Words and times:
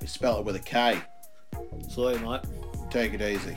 We 0.00 0.06
spell 0.06 0.38
it 0.38 0.44
with 0.44 0.56
a 0.56 0.60
K. 0.60 0.98
So, 1.88 2.16
mate. 2.18 2.40
Take 2.90 3.12
it 3.12 3.20
easy. 3.20 3.56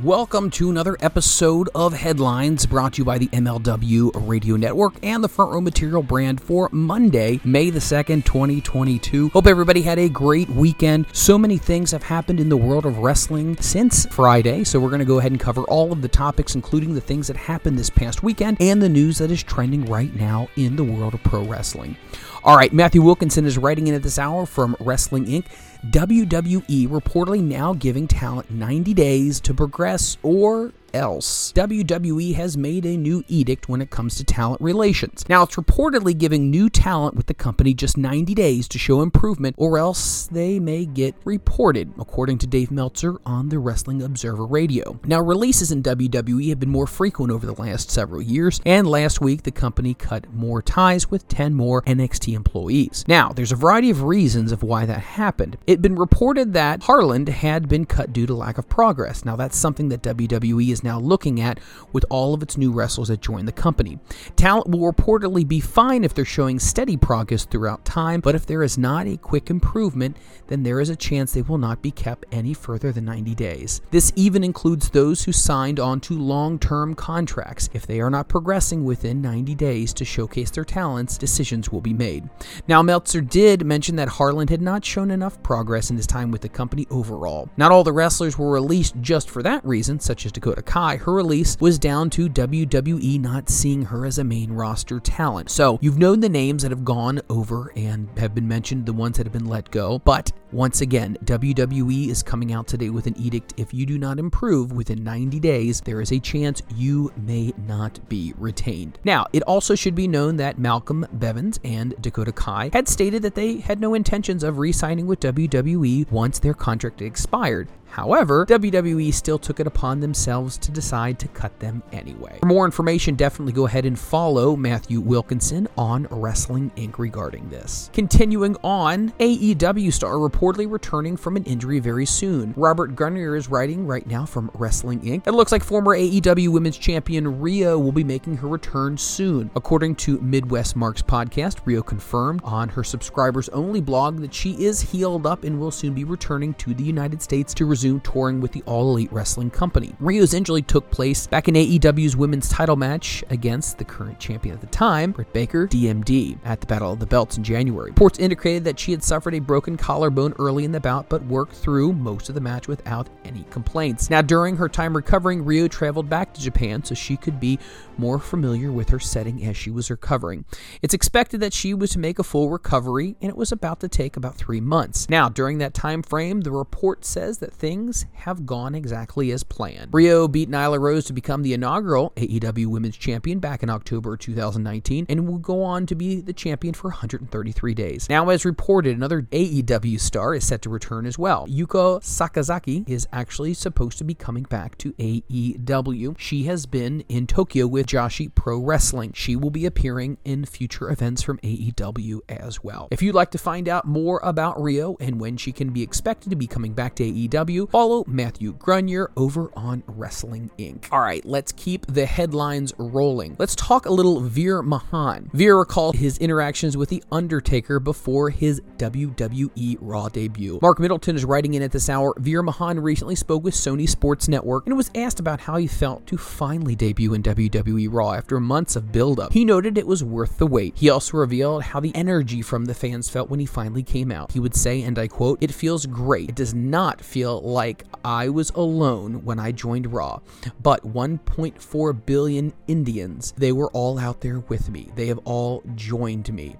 Welcome 0.00 0.48
to 0.52 0.70
another 0.70 0.96
episode 1.00 1.68
of 1.74 1.92
Headlines 1.92 2.64
brought 2.64 2.94
to 2.94 3.02
you 3.02 3.04
by 3.04 3.18
the 3.18 3.26
MLW 3.26 4.26
Radio 4.26 4.56
Network 4.56 4.94
and 5.02 5.22
the 5.22 5.28
Front 5.28 5.52
Row 5.52 5.60
Material 5.60 6.02
brand 6.02 6.40
for 6.40 6.70
Monday, 6.72 7.40
May 7.44 7.68
the 7.68 7.78
2nd, 7.78 8.24
2022. 8.24 9.28
Hope 9.28 9.46
everybody 9.46 9.82
had 9.82 9.98
a 9.98 10.08
great 10.08 10.48
weekend. 10.48 11.04
So 11.12 11.36
many 11.36 11.58
things 11.58 11.90
have 11.90 12.04
happened 12.04 12.40
in 12.40 12.48
the 12.48 12.56
world 12.56 12.86
of 12.86 13.00
wrestling 13.00 13.58
since 13.58 14.06
Friday, 14.06 14.64
so 14.64 14.80
we're 14.80 14.88
going 14.88 15.00
to 15.00 15.04
go 15.04 15.18
ahead 15.18 15.32
and 15.32 15.40
cover 15.40 15.60
all 15.64 15.92
of 15.92 16.00
the 16.00 16.08
topics, 16.08 16.54
including 16.54 16.94
the 16.94 17.00
things 17.02 17.26
that 17.26 17.36
happened 17.36 17.78
this 17.78 17.90
past 17.90 18.22
weekend 18.22 18.56
and 18.62 18.80
the 18.80 18.88
news 18.88 19.18
that 19.18 19.30
is 19.30 19.42
trending 19.42 19.84
right 19.84 20.14
now 20.14 20.48
in 20.56 20.74
the 20.74 20.84
world 20.84 21.12
of 21.12 21.22
pro 21.22 21.44
wrestling. 21.44 21.98
All 22.44 22.56
right, 22.56 22.72
Matthew 22.72 23.02
Wilkinson 23.02 23.44
is 23.44 23.58
writing 23.58 23.88
in 23.88 23.94
at 23.94 24.02
this 24.02 24.18
hour 24.18 24.46
from 24.46 24.74
Wrestling 24.80 25.26
Inc. 25.26 25.44
WWE 25.90 26.88
reportedly 26.88 27.42
now 27.42 27.72
giving 27.72 28.06
talent 28.06 28.50
90 28.52 28.94
days 28.94 29.40
to 29.40 29.52
progress 29.52 30.16
or 30.22 30.72
else. 30.94 31.52
WWE 31.52 32.34
has 32.34 32.56
made 32.56 32.84
a 32.84 32.96
new 32.96 33.24
edict 33.28 33.68
when 33.68 33.80
it 33.82 33.90
comes 33.90 34.16
to 34.16 34.24
talent 34.24 34.60
relations. 34.60 35.24
Now, 35.28 35.42
it's 35.42 35.56
reportedly 35.56 36.16
giving 36.16 36.50
new 36.50 36.68
talent 36.68 37.14
with 37.14 37.26
the 37.26 37.34
company 37.34 37.74
just 37.74 37.96
90 37.96 38.34
days 38.34 38.68
to 38.68 38.78
show 38.78 39.02
improvement 39.02 39.56
or 39.58 39.78
else 39.78 40.26
they 40.26 40.58
may 40.58 40.84
get 40.84 41.14
reported, 41.24 41.92
according 41.98 42.38
to 42.38 42.46
Dave 42.46 42.70
Meltzer 42.70 43.16
on 43.24 43.48
the 43.48 43.58
Wrestling 43.58 44.02
Observer 44.02 44.46
Radio. 44.46 44.98
Now, 45.04 45.20
releases 45.20 45.72
in 45.72 45.82
WWE 45.82 46.48
have 46.50 46.60
been 46.60 46.70
more 46.70 46.86
frequent 46.86 47.32
over 47.32 47.46
the 47.46 47.60
last 47.60 47.90
several 47.90 48.22
years, 48.22 48.60
and 48.64 48.86
last 48.86 49.20
week 49.20 49.42
the 49.42 49.50
company 49.50 49.94
cut 49.94 50.32
more 50.32 50.62
ties 50.62 51.10
with 51.10 51.28
10 51.28 51.54
more 51.54 51.82
NXT 51.82 52.34
employees. 52.34 53.04
Now, 53.06 53.30
there's 53.30 53.52
a 53.52 53.56
variety 53.56 53.90
of 53.90 54.02
reasons 54.02 54.52
of 54.52 54.62
why 54.62 54.86
that 54.86 55.00
happened. 55.00 55.56
It 55.66 55.72
had 55.72 55.82
been 55.82 55.96
reported 55.96 56.52
that 56.52 56.82
Harland 56.84 57.28
had 57.28 57.68
been 57.68 57.86
cut 57.86 58.12
due 58.12 58.26
to 58.26 58.34
lack 58.34 58.58
of 58.58 58.68
progress. 58.68 59.24
Now, 59.24 59.36
that's 59.36 59.56
something 59.56 59.88
that 59.88 60.02
WWE 60.02 60.70
is 60.70 60.81
now 60.82 60.98
looking 60.98 61.40
at 61.40 61.60
with 61.92 62.04
all 62.10 62.34
of 62.34 62.42
its 62.42 62.56
new 62.56 62.72
wrestlers 62.72 63.08
that 63.08 63.20
join 63.20 63.46
the 63.46 63.52
company. 63.52 63.98
Talent 64.36 64.68
will 64.68 64.92
reportedly 64.92 65.46
be 65.46 65.60
fine 65.60 66.04
if 66.04 66.14
they're 66.14 66.24
showing 66.24 66.58
steady 66.58 66.96
progress 66.96 67.44
throughout 67.44 67.84
time, 67.84 68.20
but 68.20 68.34
if 68.34 68.46
there 68.46 68.62
is 68.62 68.78
not 68.78 69.06
a 69.06 69.16
quick 69.16 69.50
improvement, 69.50 70.16
then 70.48 70.62
there 70.62 70.80
is 70.80 70.88
a 70.88 70.96
chance 70.96 71.32
they 71.32 71.42
will 71.42 71.58
not 71.58 71.82
be 71.82 71.90
kept 71.90 72.26
any 72.32 72.54
further 72.54 72.92
than 72.92 73.04
90 73.04 73.34
days. 73.34 73.80
This 73.90 74.12
even 74.16 74.44
includes 74.44 74.90
those 74.90 75.24
who 75.24 75.32
signed 75.32 75.80
on 75.80 76.00
to 76.00 76.18
long 76.18 76.58
term 76.58 76.94
contracts. 76.94 77.68
If 77.72 77.86
they 77.86 78.00
are 78.00 78.10
not 78.10 78.28
progressing 78.28 78.84
within 78.84 79.20
90 79.22 79.54
days 79.54 79.92
to 79.94 80.04
showcase 80.04 80.50
their 80.50 80.64
talents, 80.64 81.18
decisions 81.18 81.70
will 81.70 81.80
be 81.80 81.92
made. 81.92 82.28
Now, 82.68 82.82
Meltzer 82.82 83.20
did 83.20 83.64
mention 83.64 83.96
that 83.96 84.08
Harland 84.08 84.50
had 84.50 84.62
not 84.62 84.84
shown 84.84 85.10
enough 85.10 85.42
progress 85.42 85.90
in 85.90 85.96
his 85.96 86.06
time 86.06 86.30
with 86.30 86.42
the 86.42 86.48
company 86.48 86.86
overall. 86.90 87.48
Not 87.56 87.72
all 87.72 87.84
the 87.84 87.92
wrestlers 87.92 88.38
were 88.38 88.50
released 88.50 88.94
just 89.00 89.30
for 89.30 89.42
that 89.42 89.64
reason, 89.64 90.00
such 90.00 90.26
as 90.26 90.32
Dakota 90.32 90.62
Kai. 90.72 90.96
Her 90.96 91.12
release 91.12 91.58
was 91.60 91.78
down 91.78 92.08
to 92.08 92.30
WWE 92.30 93.20
not 93.20 93.50
seeing 93.50 93.82
her 93.82 94.06
as 94.06 94.16
a 94.16 94.24
main 94.24 94.50
roster 94.50 95.00
talent. 95.00 95.50
So, 95.50 95.78
you've 95.82 95.98
known 95.98 96.20
the 96.20 96.30
names 96.30 96.62
that 96.62 96.70
have 96.70 96.82
gone 96.82 97.20
over 97.28 97.70
and 97.76 98.08
have 98.16 98.34
been 98.34 98.48
mentioned, 98.48 98.86
the 98.86 98.94
ones 98.94 99.18
that 99.18 99.26
have 99.26 99.34
been 99.34 99.44
let 99.44 99.70
go, 99.70 99.98
but 99.98 100.32
once 100.50 100.82
again, 100.82 101.16
WWE 101.24 102.08
is 102.08 102.22
coming 102.22 102.52
out 102.52 102.66
today 102.66 102.90
with 102.90 103.06
an 103.06 103.16
edict. 103.18 103.54
If 103.58 103.72
you 103.72 103.86
do 103.86 103.98
not 103.98 104.18
improve 104.18 104.72
within 104.72 105.02
90 105.02 105.40
days, 105.40 105.80
there 105.80 106.00
is 106.00 106.12
a 106.12 106.20
chance 106.20 106.62
you 106.74 107.12
may 107.16 107.52
not 107.66 108.06
be 108.08 108.34
retained. 108.38 108.98
Now, 109.04 109.26
it 109.32 109.42
also 109.44 109.74
should 109.74 109.94
be 109.94 110.08
known 110.08 110.36
that 110.36 110.58
Malcolm 110.58 111.06
Bivens 111.16 111.58
and 111.64 111.94
Dakota 112.02 112.32
Kai 112.32 112.70
had 112.72 112.88
stated 112.88 113.22
that 113.22 113.34
they 113.34 113.56
had 113.56 113.80
no 113.80 113.94
intentions 113.94 114.42
of 114.42 114.58
re 114.58 114.72
signing 114.72 115.06
with 115.06 115.20
WWE 115.20 116.10
once 116.10 116.38
their 116.38 116.54
contract 116.54 117.00
expired. 117.00 117.68
However, 117.92 118.46
WWE 118.46 119.12
still 119.12 119.38
took 119.38 119.60
it 119.60 119.66
upon 119.66 120.00
themselves 120.00 120.56
to 120.56 120.70
decide 120.70 121.18
to 121.18 121.28
cut 121.28 121.60
them 121.60 121.82
anyway. 121.92 122.38
For 122.40 122.46
more 122.46 122.64
information, 122.64 123.16
definitely 123.16 123.52
go 123.52 123.66
ahead 123.66 123.84
and 123.84 123.98
follow 123.98 124.56
Matthew 124.56 124.98
Wilkinson 124.98 125.68
on 125.76 126.06
Wrestling 126.10 126.70
Inc. 126.78 126.98
regarding 126.98 127.50
this. 127.50 127.90
Continuing 127.92 128.56
on, 128.64 129.10
AEW 129.20 129.92
star 129.92 130.14
reportedly 130.14 130.70
returning 130.72 131.18
from 131.18 131.36
an 131.36 131.44
injury 131.44 131.80
very 131.80 132.06
soon. 132.06 132.54
Robert 132.56 132.96
Grunier 132.96 133.36
is 133.36 133.50
writing 133.50 133.86
right 133.86 134.06
now 134.06 134.24
from 134.24 134.50
Wrestling 134.54 135.00
Inc. 135.02 135.26
It 135.26 135.32
looks 135.32 135.52
like 135.52 135.62
former 135.62 135.94
AEW 135.94 136.48
Women's 136.48 136.78
Champion 136.78 137.42
Riho 137.42 137.78
will 137.78 137.92
be 137.92 138.04
making 138.04 138.38
her 138.38 138.48
return 138.48 138.96
soon. 138.96 139.50
According 139.54 139.96
to 139.96 140.18
Midwest 140.22 140.76
Marks 140.76 141.02
podcast, 141.02 141.62
Riho 141.66 141.84
confirmed 141.84 142.40
on 142.42 142.70
her 142.70 142.84
subscribers 142.84 143.50
only 143.50 143.82
blog 143.82 144.20
that 144.20 144.32
she 144.32 144.52
is 144.64 144.80
healed 144.80 145.26
up 145.26 145.44
and 145.44 145.60
will 145.60 145.70
soon 145.70 145.92
be 145.92 146.04
returning 146.04 146.54
to 146.54 146.72
the 146.72 146.84
United 146.84 147.20
States 147.20 147.52
to 147.52 147.66
resume 147.66 147.81
touring 147.82 148.40
with 148.40 148.52
the 148.52 148.62
All 148.62 148.90
Elite 148.90 149.12
Wrestling 149.12 149.50
Company. 149.50 149.94
Riho's 150.00 150.34
injury 150.34 150.62
took 150.62 150.90
place 150.90 151.26
back 151.26 151.48
in 151.48 151.54
AEW's 151.54 152.16
women's 152.16 152.48
title 152.48 152.76
match 152.76 153.24
against 153.30 153.78
the 153.78 153.84
current 153.84 154.18
champion 154.18 154.54
at 154.54 154.60
the 154.60 154.66
time, 154.68 155.12
Britt 155.12 155.32
Baker, 155.32 155.66
DMD, 155.66 156.38
at 156.44 156.60
the 156.60 156.66
Battle 156.66 156.92
of 156.92 157.00
the 157.00 157.06
Belts 157.06 157.36
in 157.36 157.44
January. 157.44 157.90
Reports 157.90 158.18
indicated 158.18 158.64
that 158.64 158.78
she 158.78 158.92
had 158.92 159.02
suffered 159.02 159.34
a 159.34 159.40
broken 159.40 159.76
collarbone 159.76 160.34
early 160.38 160.64
in 160.64 160.72
the 160.72 160.80
bout, 160.80 161.08
but 161.08 161.24
worked 161.24 161.54
through 161.54 161.92
most 161.92 162.28
of 162.28 162.34
the 162.34 162.40
match 162.40 162.68
without 162.68 163.08
any 163.24 163.44
complaints. 163.50 164.10
Now, 164.10 164.22
during 164.22 164.56
her 164.56 164.68
time 164.68 164.94
recovering, 164.94 165.44
Riho 165.44 165.70
traveled 165.70 166.08
back 166.08 166.34
to 166.34 166.40
Japan 166.40 166.84
so 166.84 166.94
she 166.94 167.16
could 167.16 167.40
be 167.40 167.58
more 167.98 168.18
familiar 168.18 168.72
with 168.72 168.88
her 168.88 169.00
setting 169.00 169.44
as 169.44 169.56
she 169.56 169.70
was 169.70 169.90
recovering. 169.90 170.44
It's 170.80 170.94
expected 170.94 171.40
that 171.40 171.52
she 171.52 171.74
was 171.74 171.90
to 171.92 171.98
make 171.98 172.18
a 172.18 172.24
full 172.24 172.50
recovery, 172.50 173.16
and 173.20 173.28
it 173.28 173.36
was 173.36 173.52
about 173.52 173.80
to 173.80 173.88
take 173.88 174.16
about 174.16 174.36
three 174.36 174.60
months. 174.60 175.08
Now, 175.08 175.28
during 175.28 175.58
that 175.58 175.74
time 175.74 176.02
frame, 176.02 176.40
the 176.40 176.50
report 176.50 177.04
says 177.04 177.38
that 177.38 177.52
things 177.52 177.71
have 178.12 178.46
gone 178.46 178.74
exactly 178.74 179.30
as 179.32 179.42
planned. 179.42 179.92
Riho 179.92 180.30
beat 180.30 180.50
Nyla 180.50 180.78
Rose 180.78 181.04
to 181.06 181.12
become 181.12 181.42
the 181.42 181.54
inaugural 181.54 182.12
AEW 182.16 182.66
Women's 182.66 182.96
Champion 182.96 183.38
back 183.38 183.62
in 183.62 183.70
October 183.70 184.16
2019, 184.16 185.06
and 185.08 185.26
will 185.26 185.38
go 185.38 185.62
on 185.62 185.86
to 185.86 185.94
be 185.94 186.20
the 186.20 186.32
champion 186.32 186.74
for 186.74 186.88
133 186.88 187.74
days. 187.74 188.08
Now, 188.08 188.28
as 188.28 188.44
reported, 188.44 188.96
another 188.96 189.22
AEW 189.22 189.98
star 189.98 190.34
is 190.34 190.46
set 190.46 190.62
to 190.62 190.70
return 190.70 191.06
as 191.06 191.18
well. 191.18 191.46
Yuka 191.46 192.00
Sakazaki 192.02 192.88
is 192.88 193.06
actually 193.12 193.54
supposed 193.54 193.98
to 193.98 194.04
be 194.04 194.14
coming 194.14 194.44
back 194.44 194.76
to 194.78 194.92
AEW. 194.92 196.18
She 196.18 196.44
has 196.44 196.66
been 196.66 197.00
in 197.08 197.26
Tokyo 197.26 197.66
with 197.66 197.86
Joshi 197.86 198.32
Pro 198.34 198.58
Wrestling. 198.58 199.12
She 199.14 199.36
will 199.36 199.50
be 199.50 199.66
appearing 199.66 200.18
in 200.24 200.44
future 200.44 200.90
events 200.90 201.22
from 201.22 201.38
AEW 201.38 202.20
as 202.28 202.62
well. 202.62 202.88
If 202.90 203.02
you'd 203.02 203.14
like 203.14 203.30
to 203.32 203.38
find 203.38 203.68
out 203.68 203.86
more 203.86 204.20
about 204.22 204.56
Riho 204.56 204.96
and 205.00 205.20
when 205.20 205.36
she 205.36 205.52
can 205.52 205.70
be 205.70 205.82
expected 205.82 206.30
to 206.30 206.36
be 206.36 206.46
coming 206.46 206.72
back 206.74 206.94
to 206.96 207.04
AEW, 207.04 207.61
follow 207.66 208.04
Matthew 208.06 208.52
Grunier 208.54 209.10
over 209.16 209.50
on 209.56 209.82
Wrestling 209.86 210.50
Inc. 210.58 210.86
All 210.90 211.00
right, 211.00 211.24
let's 211.24 211.52
keep 211.52 211.86
the 211.86 212.06
headlines 212.06 212.72
rolling. 212.78 213.36
Let's 213.38 213.54
talk 213.54 213.86
a 213.86 213.92
little 213.92 214.20
Veer 214.20 214.62
Mahaan. 214.62 215.32
Veer 215.32 215.58
recalled 215.58 215.96
his 215.96 216.18
interactions 216.18 216.76
with 216.76 216.88
The 216.88 217.02
Undertaker 217.10 217.80
before 217.80 218.30
his 218.30 218.60
WWE 218.78 219.78
Raw 219.80 220.08
debut. 220.08 220.58
Mark 220.62 220.78
Middleton 220.78 221.16
is 221.16 221.24
writing 221.24 221.54
in 221.54 221.62
at 221.62 221.72
this 221.72 221.88
hour. 221.88 222.14
Veer 222.18 222.42
Mahaan 222.42 222.82
recently 222.82 223.14
spoke 223.14 223.44
with 223.44 223.54
Sony 223.54 223.88
Sports 223.88 224.28
Network 224.28 224.66
and 224.66 224.76
was 224.76 224.90
asked 224.94 225.20
about 225.20 225.40
how 225.40 225.56
he 225.56 225.66
felt 225.66 226.06
to 226.06 226.16
finally 226.16 226.74
debut 226.74 227.14
in 227.14 227.22
WWE 227.22 227.88
Raw 227.90 228.12
after 228.12 228.40
months 228.40 228.76
of 228.76 228.92
build-up. 228.92 229.32
He 229.32 229.44
noted 229.44 229.78
it 229.78 229.86
was 229.86 230.04
worth 230.04 230.38
the 230.38 230.46
wait. 230.46 230.76
He 230.76 230.90
also 230.90 231.16
revealed 231.16 231.62
how 231.62 231.80
the 231.80 231.94
energy 231.94 232.42
from 232.42 232.64
the 232.64 232.74
fans 232.74 233.08
felt 233.08 233.30
when 233.30 233.40
he 233.40 233.46
finally 233.46 233.82
came 233.82 234.10
out. 234.10 234.32
He 234.32 234.40
would 234.40 234.54
say, 234.54 234.82
and 234.82 234.98
I 234.98 235.08
quote, 235.08 235.38
It 235.40 235.52
feels 235.52 235.86
great. 235.86 236.30
It 236.30 236.34
does 236.34 236.54
not 236.54 237.00
feel 237.02 237.40
like 237.52 237.84
I 238.04 238.28
was 238.28 238.50
alone 238.50 239.24
when 239.24 239.38
I 239.38 239.52
joined 239.52 239.92
Raw, 239.92 240.20
but 240.62 240.82
1.4 240.82 242.06
billion 242.06 242.52
Indians, 242.66 243.32
they 243.36 243.52
were 243.52 243.70
all 243.70 243.98
out 243.98 244.20
there 244.20 244.40
with 244.40 244.70
me. 244.70 244.90
They 244.94 245.06
have 245.06 245.20
all 245.24 245.62
joined 245.74 246.32
me. 246.32 246.56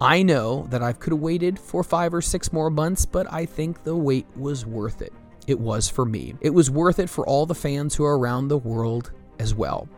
I 0.00 0.22
know 0.22 0.66
that 0.70 0.82
I 0.82 0.92
could 0.92 1.12
have 1.12 1.20
waited 1.20 1.58
for 1.58 1.82
five 1.82 2.14
or 2.14 2.22
six 2.22 2.52
more 2.52 2.70
months, 2.70 3.06
but 3.06 3.32
I 3.32 3.46
think 3.46 3.82
the 3.82 3.96
wait 3.96 4.26
was 4.36 4.66
worth 4.66 5.02
it. 5.02 5.12
It 5.46 5.58
was 5.58 5.88
for 5.88 6.04
me. 6.04 6.34
It 6.40 6.50
was 6.50 6.70
worth 6.70 6.98
it 6.98 7.08
for 7.08 7.26
all 7.26 7.46
the 7.46 7.54
fans 7.54 7.94
who 7.94 8.04
are 8.04 8.18
around 8.18 8.48
the 8.48 8.58
world 8.58 9.12
as 9.38 9.54
well. 9.54 9.88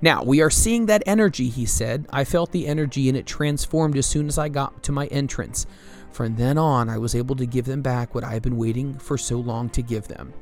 Now, 0.00 0.22
we 0.22 0.40
are 0.40 0.50
seeing 0.50 0.86
that 0.86 1.02
energy, 1.06 1.48
he 1.48 1.66
said. 1.66 2.06
I 2.10 2.24
felt 2.24 2.52
the 2.52 2.66
energy 2.66 3.08
and 3.08 3.16
it 3.16 3.26
transformed 3.26 3.96
as 3.96 4.06
soon 4.06 4.26
as 4.28 4.38
I 4.38 4.48
got 4.48 4.82
to 4.84 4.92
my 4.92 5.06
entrance. 5.06 5.66
From 6.12 6.36
then 6.36 6.58
on, 6.58 6.88
I 6.88 6.98
was 6.98 7.14
able 7.14 7.36
to 7.36 7.46
give 7.46 7.64
them 7.64 7.80
back 7.82 8.14
what 8.14 8.22
I 8.22 8.32
had 8.32 8.42
been 8.42 8.58
waiting 8.58 8.94
for 8.94 9.16
so 9.16 9.38
long 9.38 9.70
to 9.70 9.82
give 9.82 10.08
them. 10.08 10.34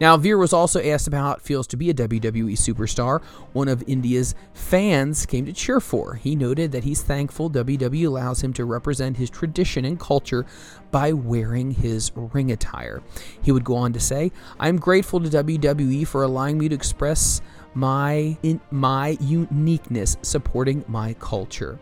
Now, 0.00 0.16
Veer 0.16 0.38
was 0.38 0.54
also 0.54 0.82
asked 0.82 1.06
about 1.06 1.22
how 1.22 1.32
it 1.32 1.42
feels 1.42 1.66
to 1.68 1.76
be 1.76 1.90
a 1.90 1.94
WWE 1.94 2.52
superstar. 2.52 3.22
One 3.52 3.68
of 3.68 3.84
India's 3.86 4.34
fans 4.54 5.26
came 5.26 5.44
to 5.44 5.52
cheer 5.52 5.78
for. 5.78 6.14
He 6.14 6.34
noted 6.34 6.72
that 6.72 6.84
he's 6.84 7.02
thankful 7.02 7.50
WWE 7.50 8.06
allows 8.06 8.42
him 8.42 8.54
to 8.54 8.64
represent 8.64 9.18
his 9.18 9.28
tradition 9.28 9.84
and 9.84 10.00
culture 10.00 10.46
by 10.90 11.12
wearing 11.12 11.72
his 11.72 12.12
ring 12.14 12.50
attire. 12.50 13.02
He 13.42 13.52
would 13.52 13.64
go 13.64 13.76
on 13.76 13.92
to 13.92 14.00
say, 14.00 14.32
I'm 14.58 14.78
grateful 14.78 15.20
to 15.20 15.28
WWE 15.28 16.06
for 16.06 16.22
allowing 16.22 16.56
me 16.56 16.70
to 16.70 16.74
express 16.74 17.42
my 17.74 18.36
in, 18.42 18.60
my 18.70 19.18
uniqueness 19.20 20.16
supporting 20.22 20.84
my 20.88 21.14
culture. 21.14 21.78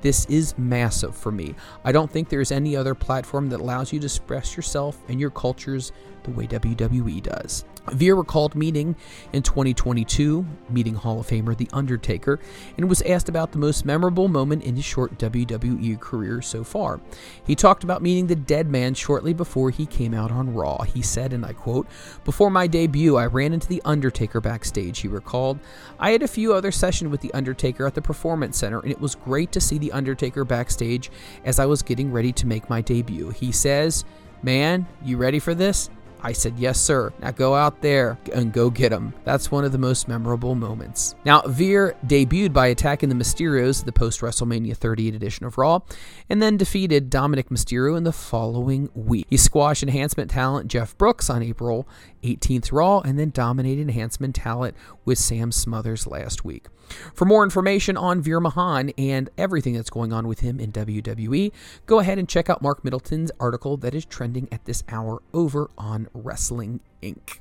This 0.00 0.24
is 0.26 0.56
massive 0.56 1.14
for 1.14 1.30
me. 1.30 1.54
I 1.84 1.92
don't 1.92 2.10
think 2.10 2.28
there's 2.28 2.52
any 2.52 2.74
other 2.76 2.94
platform 2.94 3.48
that 3.50 3.60
allows 3.60 3.92
you 3.92 4.00
to 4.00 4.06
express 4.06 4.56
yourself 4.56 4.98
and 5.08 5.20
your 5.20 5.30
cultures 5.30 5.92
the 6.30 6.38
way 6.38 6.46
WWE 6.46 7.22
does. 7.22 7.64
Veer 7.92 8.14
recalled 8.14 8.54
meeting 8.54 8.94
in 9.32 9.42
2022, 9.42 10.46
meeting 10.68 10.94
Hall 10.94 11.20
of 11.20 11.26
Famer 11.26 11.56
The 11.56 11.68
Undertaker, 11.72 12.38
and 12.76 12.88
was 12.88 13.02
asked 13.02 13.28
about 13.28 13.52
the 13.52 13.58
most 13.58 13.84
memorable 13.84 14.28
moment 14.28 14.62
in 14.64 14.76
his 14.76 14.84
short 14.84 15.18
WWE 15.18 15.98
career 15.98 16.42
so 16.42 16.62
far. 16.62 17.00
He 17.44 17.54
talked 17.54 17.84
about 17.84 18.02
meeting 18.02 18.26
the 18.26 18.36
dead 18.36 18.68
man 18.68 18.94
shortly 18.94 19.32
before 19.32 19.70
he 19.70 19.86
came 19.86 20.14
out 20.14 20.30
on 20.30 20.54
Raw. 20.54 20.82
He 20.82 21.02
said, 21.02 21.32
and 21.32 21.44
I 21.44 21.52
quote, 21.52 21.86
Before 22.24 22.50
my 22.50 22.66
debut, 22.66 23.16
I 23.16 23.26
ran 23.26 23.52
into 23.52 23.68
The 23.68 23.82
Undertaker 23.84 24.40
backstage, 24.40 25.00
he 25.00 25.08
recalled. 25.08 25.58
I 25.98 26.10
had 26.10 26.22
a 26.22 26.28
few 26.28 26.52
other 26.52 26.70
sessions 26.70 27.10
with 27.10 27.20
The 27.20 27.34
Undertaker 27.34 27.86
at 27.86 27.94
the 27.94 28.02
Performance 28.02 28.58
Center, 28.58 28.80
and 28.80 28.92
it 28.92 29.00
was 29.00 29.14
great 29.14 29.52
to 29.52 29.60
see 29.60 29.78
The 29.78 29.92
Undertaker 29.92 30.44
backstage 30.44 31.10
as 31.44 31.58
I 31.58 31.66
was 31.66 31.82
getting 31.82 32.12
ready 32.12 32.32
to 32.32 32.46
make 32.46 32.70
my 32.70 32.80
debut. 32.80 33.30
He 33.30 33.52
says, 33.52 34.04
Man, 34.42 34.86
you 35.04 35.18
ready 35.18 35.38
for 35.38 35.54
this? 35.54 35.90
I 36.22 36.32
said, 36.32 36.58
Yes, 36.58 36.80
sir. 36.80 37.12
Now 37.20 37.30
go 37.30 37.54
out 37.54 37.80
there 37.82 38.18
and 38.32 38.52
go 38.52 38.70
get 38.70 38.92
him. 38.92 39.14
That's 39.24 39.50
one 39.50 39.64
of 39.64 39.72
the 39.72 39.78
most 39.78 40.08
memorable 40.08 40.54
moments. 40.54 41.14
Now, 41.24 41.42
Veer 41.42 41.96
debuted 42.06 42.52
by 42.52 42.68
attacking 42.68 43.08
the 43.08 43.14
Mysterios 43.14 43.80
at 43.80 43.86
the 43.86 43.92
post 43.92 44.20
WrestleMania 44.20 44.76
38 44.76 45.14
edition 45.14 45.46
of 45.46 45.58
Raw, 45.58 45.80
and 46.28 46.42
then 46.42 46.56
defeated 46.56 47.10
Dominik 47.10 47.48
Mysterio 47.48 47.96
in 47.96 48.04
the 48.04 48.12
following 48.12 48.90
week. 48.94 49.26
He 49.28 49.36
squashed 49.36 49.82
enhancement 49.82 50.30
talent 50.30 50.68
Jeff 50.68 50.96
Brooks 50.96 51.30
on 51.30 51.42
April 51.42 51.88
18th 52.22 52.72
Raw, 52.72 53.00
and 53.00 53.18
then 53.18 53.30
dominated 53.30 53.82
enhancement 53.82 54.34
talent 54.34 54.76
with 55.04 55.18
Sam 55.18 55.52
Smothers 55.52 56.06
last 56.06 56.44
week. 56.44 56.66
For 57.14 57.24
more 57.24 57.44
information 57.44 57.96
on 57.96 58.20
Veer 58.20 58.40
Mahaan 58.40 58.92
and 58.98 59.30
everything 59.38 59.74
that's 59.74 59.90
going 59.90 60.12
on 60.12 60.26
with 60.26 60.40
him 60.40 60.60
in 60.60 60.72
WWE, 60.72 61.52
go 61.86 61.98
ahead 61.98 62.18
and 62.18 62.28
check 62.28 62.50
out 62.50 62.62
Mark 62.62 62.84
Middleton's 62.84 63.30
article 63.38 63.76
that 63.78 63.94
is 63.94 64.04
trending 64.04 64.48
at 64.52 64.64
this 64.64 64.82
hour 64.88 65.22
over 65.32 65.70
on 65.78 66.08
Wrestling 66.14 66.80
Inc. 67.02 67.38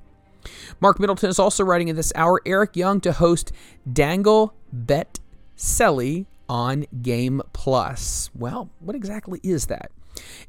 Mark 0.80 1.00
Middleton 1.00 1.30
is 1.30 1.40
also 1.40 1.64
writing 1.64 1.90
in 1.90 1.96
this 1.96 2.14
hour 2.16 2.42
Eric 2.46 2.76
Young 2.76 3.02
to 3.02 3.12
host 3.12 3.52
Dangle 3.92 4.54
Bet 4.72 5.20
Celly 5.58 6.26
on 6.48 6.86
Game 7.02 7.42
Plus. 7.54 8.30
Well, 8.34 8.70
what 8.80 8.96
exactly 8.96 9.40
is 9.44 9.68
that? 9.68 9.92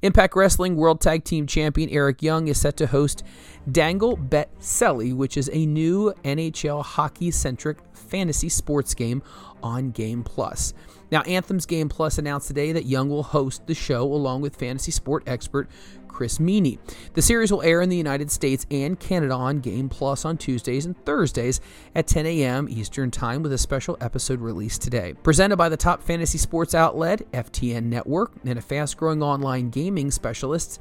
Impact 0.03 0.37
Wrestling 0.37 0.77
World 0.77 1.01
Tag 1.01 1.25
Team 1.25 1.47
Champion 1.47 1.89
Eric 1.91 2.23
Young 2.23 2.49
is 2.49 2.61
set 2.61 2.77
to 2.79 2.87
host 2.87 3.23
Dangle 3.71 4.17
Bet 4.17 4.51
Celly, 4.61 5.15
which 5.15 5.37
is 5.37 5.51
a 5.53 5.67
new 5.67 6.13
NHL 6.25 6.85
hockey 6.85 7.31
centric 7.31 7.79
fantasy 7.93 8.49
sports 8.49 8.95
game 8.95 9.23
on 9.63 9.91
Game 9.91 10.23
Plus. 10.23 10.75
Now, 11.11 11.23
Anthem's 11.23 11.67
Game 11.67 11.89
Plus 11.89 12.19
announced 12.19 12.49
today 12.49 12.73
that 12.73 12.87
Young 12.87 13.09
will 13.09 13.23
host 13.23 13.67
the 13.67 13.75
show 13.75 14.03
along 14.05 14.43
with 14.43 14.57
fantasy 14.57 14.93
sport 14.93 15.25
expert 15.27 15.69
Chris 16.21 16.39
Meaney. 16.39 16.79
The 17.15 17.23
series 17.23 17.51
will 17.51 17.63
air 17.63 17.81
in 17.81 17.89
the 17.89 17.97
United 17.97 18.31
States 18.31 18.67
and 18.71 18.99
Canada 18.99 19.35
on 19.35 19.61
Game 19.61 19.89
Plus 19.89 20.25
on 20.25 20.37
Tuesdays 20.37 20.87
and 20.87 20.97
Thursdays 21.05 21.61
at 21.95 22.07
10 22.07 22.27
a.m. 22.27 22.69
Eastern 22.69 23.11
Time 23.11 23.43
with 23.43 23.53
a 23.53 23.59
special 23.59 23.97
episode 24.01 24.41
released 24.41 24.83
today. 24.83 25.15
Presented 25.23 25.57
by 25.57 25.69
the 25.69 25.77
top 25.77 26.03
fantasy 26.03 26.39
sports 26.39 26.75
outlet, 26.75 27.23
FTN 27.33 27.85
Network, 27.85 28.33
and 28.45 28.59
a 28.59 28.63
fast 28.63 28.97
growing 28.97 29.23
online 29.23 29.71
gaming 29.71 30.11
specialist, 30.11 30.81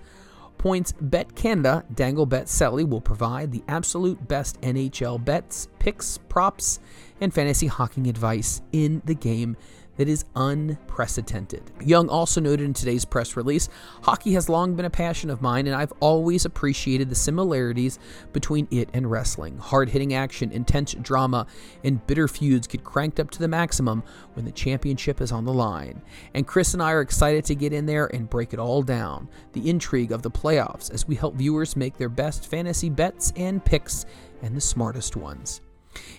PointsBet 0.58 1.36
Canada, 1.36 1.86
Dangle 1.96 2.26
Bet 2.26 2.48
Celly 2.48 2.88
will 2.88 3.00
provide 3.00 3.52
the 3.52 3.64
absolute 3.70 4.28
best 4.28 4.60
NHL 4.60 5.24
bets, 5.24 5.70
picks, 5.80 6.18
props, 6.18 6.82
and 7.22 7.34
fantasy 7.34 7.68
hockey 7.68 8.10
advice 8.10 8.62
in 8.74 9.02
the 9.06 9.16
game 9.16 9.56
that 10.00 10.08
is 10.08 10.24
unprecedented. 10.38 11.62
Young 11.82 12.08
also 12.08 12.40
noted 12.40 12.64
in 12.64 12.74
today's 12.74 13.04
press 13.04 13.36
release 13.36 13.68
hockey 14.02 14.32
has 14.32 14.48
long 14.48 14.74
been 14.74 14.86
a 14.86 14.90
passion 14.90 15.30
of 15.30 15.42
mine, 15.42 15.68
and 15.68 15.76
I've 15.76 15.92
always 16.00 16.46
appreciated 16.46 17.10
the 17.10 17.16
similarities 17.16 18.00
between 18.32 18.66
it 18.72 18.88
and 18.94 19.12
wrestling. 19.12 19.58
Hard 19.58 19.90
hitting 19.90 20.14
action, 20.14 20.54
intense 20.54 20.94
drama, 20.94 21.48
and 21.84 22.06
bitter 22.08 22.30
feuds 22.30 22.66
get 22.66 22.82
cranked 22.82 23.20
up 23.20 23.30
to 23.32 23.40
the 23.40 23.50
maximum 23.50 24.04
when 24.36 24.46
the 24.46 24.54
championship 24.54 25.20
is 25.20 25.34
on 25.34 25.44
the 25.44 25.52
line. 25.52 26.02
And 26.34 26.48
Chris 26.48 26.74
and 26.74 26.82
I 26.82 26.94
are 26.94 27.02
excited 27.02 27.44
to 27.46 27.56
get 27.56 27.74
in 27.74 27.86
there 27.86 28.08
and 28.16 28.30
break 28.30 28.54
it 28.54 28.60
all 28.60 28.82
down. 28.82 29.28
The 29.52 29.70
intrigue 29.70 30.14
of 30.14 30.22
the 30.22 30.32
playoffs 30.32 30.90
as 30.94 31.10
we 31.10 31.16
help 31.16 31.36
viewers 31.36 31.76
make 31.76 31.98
their 31.98 32.08
best 32.08 32.50
fantasy 32.50 32.90
bets 32.90 33.34
and 33.36 33.64
picks 33.64 34.06
and 34.42 34.56
the 34.56 34.62
smartest 34.62 35.18
ones. 35.18 35.60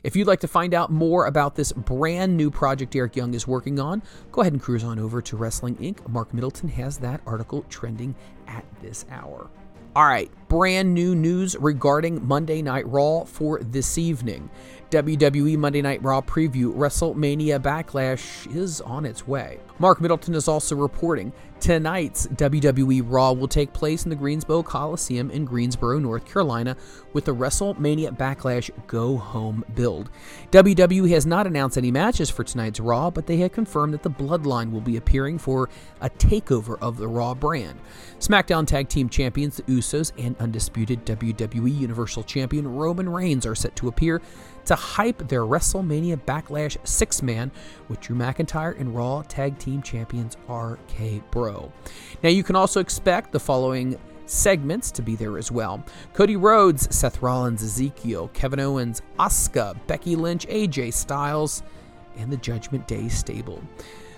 If 0.02 0.16
you'd 0.16 0.26
like 0.26 0.40
to 0.40 0.48
find 0.48 0.74
out 0.74 0.90
more 0.90 1.26
about 1.26 1.54
this 1.54 1.72
brand 1.72 2.36
new 2.36 2.50
project 2.50 2.96
Eric 2.96 3.16
Young 3.16 3.34
is 3.34 3.46
working 3.46 3.78
on, 3.78 4.02
go 4.32 4.40
ahead 4.40 4.52
and 4.52 4.62
cruise 4.62 4.84
on 4.84 4.98
over 4.98 5.20
to 5.22 5.36
Wrestling 5.36 5.76
Inc. 5.76 6.06
Mark 6.08 6.32
Middleton 6.32 6.68
has 6.70 6.98
that 6.98 7.20
article 7.26 7.64
trending 7.68 8.14
at 8.46 8.64
this 8.82 9.04
hour. 9.10 9.48
All 9.96 10.06
right, 10.06 10.30
brand 10.48 10.94
new 10.94 11.16
news 11.16 11.56
regarding 11.58 12.24
Monday 12.24 12.62
Night 12.62 12.86
Raw 12.86 13.24
for 13.24 13.58
this 13.58 13.98
evening. 13.98 14.48
WWE 14.90 15.56
Monday 15.56 15.82
Night 15.82 16.02
Raw 16.02 16.20
preview 16.20 16.74
WrestleMania 16.74 17.60
Backlash 17.60 18.52
is 18.52 18.80
on 18.80 19.04
its 19.04 19.24
way. 19.24 19.60
Mark 19.78 20.00
Middleton 20.00 20.34
is 20.34 20.48
also 20.48 20.74
reporting 20.74 21.32
tonight's 21.60 22.26
WWE 22.28 23.02
Raw 23.04 23.32
will 23.32 23.48
take 23.48 23.72
place 23.72 24.04
in 24.04 24.10
the 24.10 24.16
Greensboro 24.16 24.62
Coliseum 24.62 25.30
in 25.30 25.44
Greensboro, 25.44 25.98
North 25.98 26.24
Carolina, 26.24 26.76
with 27.12 27.26
the 27.26 27.34
WrestleMania 27.34 28.16
Backlash 28.16 28.70
Go 28.86 29.16
Home 29.16 29.64
build. 29.74 30.10
WWE 30.52 31.10
has 31.10 31.26
not 31.26 31.46
announced 31.46 31.76
any 31.76 31.90
matches 31.90 32.30
for 32.30 32.44
tonight's 32.44 32.80
Raw, 32.80 33.10
but 33.10 33.26
they 33.26 33.36
have 33.38 33.52
confirmed 33.52 33.92
that 33.94 34.02
the 34.02 34.10
Bloodline 34.10 34.72
will 34.72 34.80
be 34.80 34.96
appearing 34.96 35.38
for 35.38 35.68
a 36.00 36.08
takeover 36.08 36.78
of 36.80 36.96
the 36.96 37.08
Raw 37.08 37.34
brand. 37.34 37.78
SmackDown 38.18 38.66
Tag 38.66 38.88
Team 38.88 39.08
Champions, 39.08 39.56
the 39.56 39.62
Usos, 39.64 40.12
and 40.18 40.36
undisputed 40.38 41.04
WWE 41.04 41.78
Universal 41.78 42.24
Champion 42.24 42.66
Roman 42.66 43.08
Reigns 43.08 43.44
are 43.44 43.54
set 43.54 43.76
to 43.76 43.88
appear 43.88 44.22
to 44.66 44.74
hype 44.74 45.28
their 45.28 45.42
WrestleMania 45.42 46.20
Backlash 46.24 46.76
six 46.86 47.22
man 47.22 47.50
with 47.88 48.00
Drew 48.00 48.16
McIntyre 48.16 48.78
and 48.78 48.94
Raw 48.94 49.22
Tag 49.22 49.58
Team 49.58 49.82
Champions 49.82 50.36
RK 50.48 51.30
Bro. 51.30 51.72
Now, 52.22 52.30
you 52.30 52.42
can 52.42 52.56
also 52.56 52.80
expect 52.80 53.32
the 53.32 53.40
following 53.40 53.98
segments 54.26 54.92
to 54.92 55.02
be 55.02 55.16
there 55.16 55.38
as 55.38 55.50
well 55.50 55.84
Cody 56.14 56.36
Rhodes, 56.36 56.94
Seth 56.94 57.20
Rollins, 57.20 57.62
Ezekiel, 57.62 58.28
Kevin 58.28 58.60
Owens, 58.60 59.02
Asuka, 59.18 59.76
Becky 59.86 60.16
Lynch, 60.16 60.46
AJ 60.46 60.92
Styles, 60.94 61.62
and 62.16 62.32
the 62.32 62.36
Judgment 62.36 62.86
Day 62.86 63.08
stable. 63.08 63.62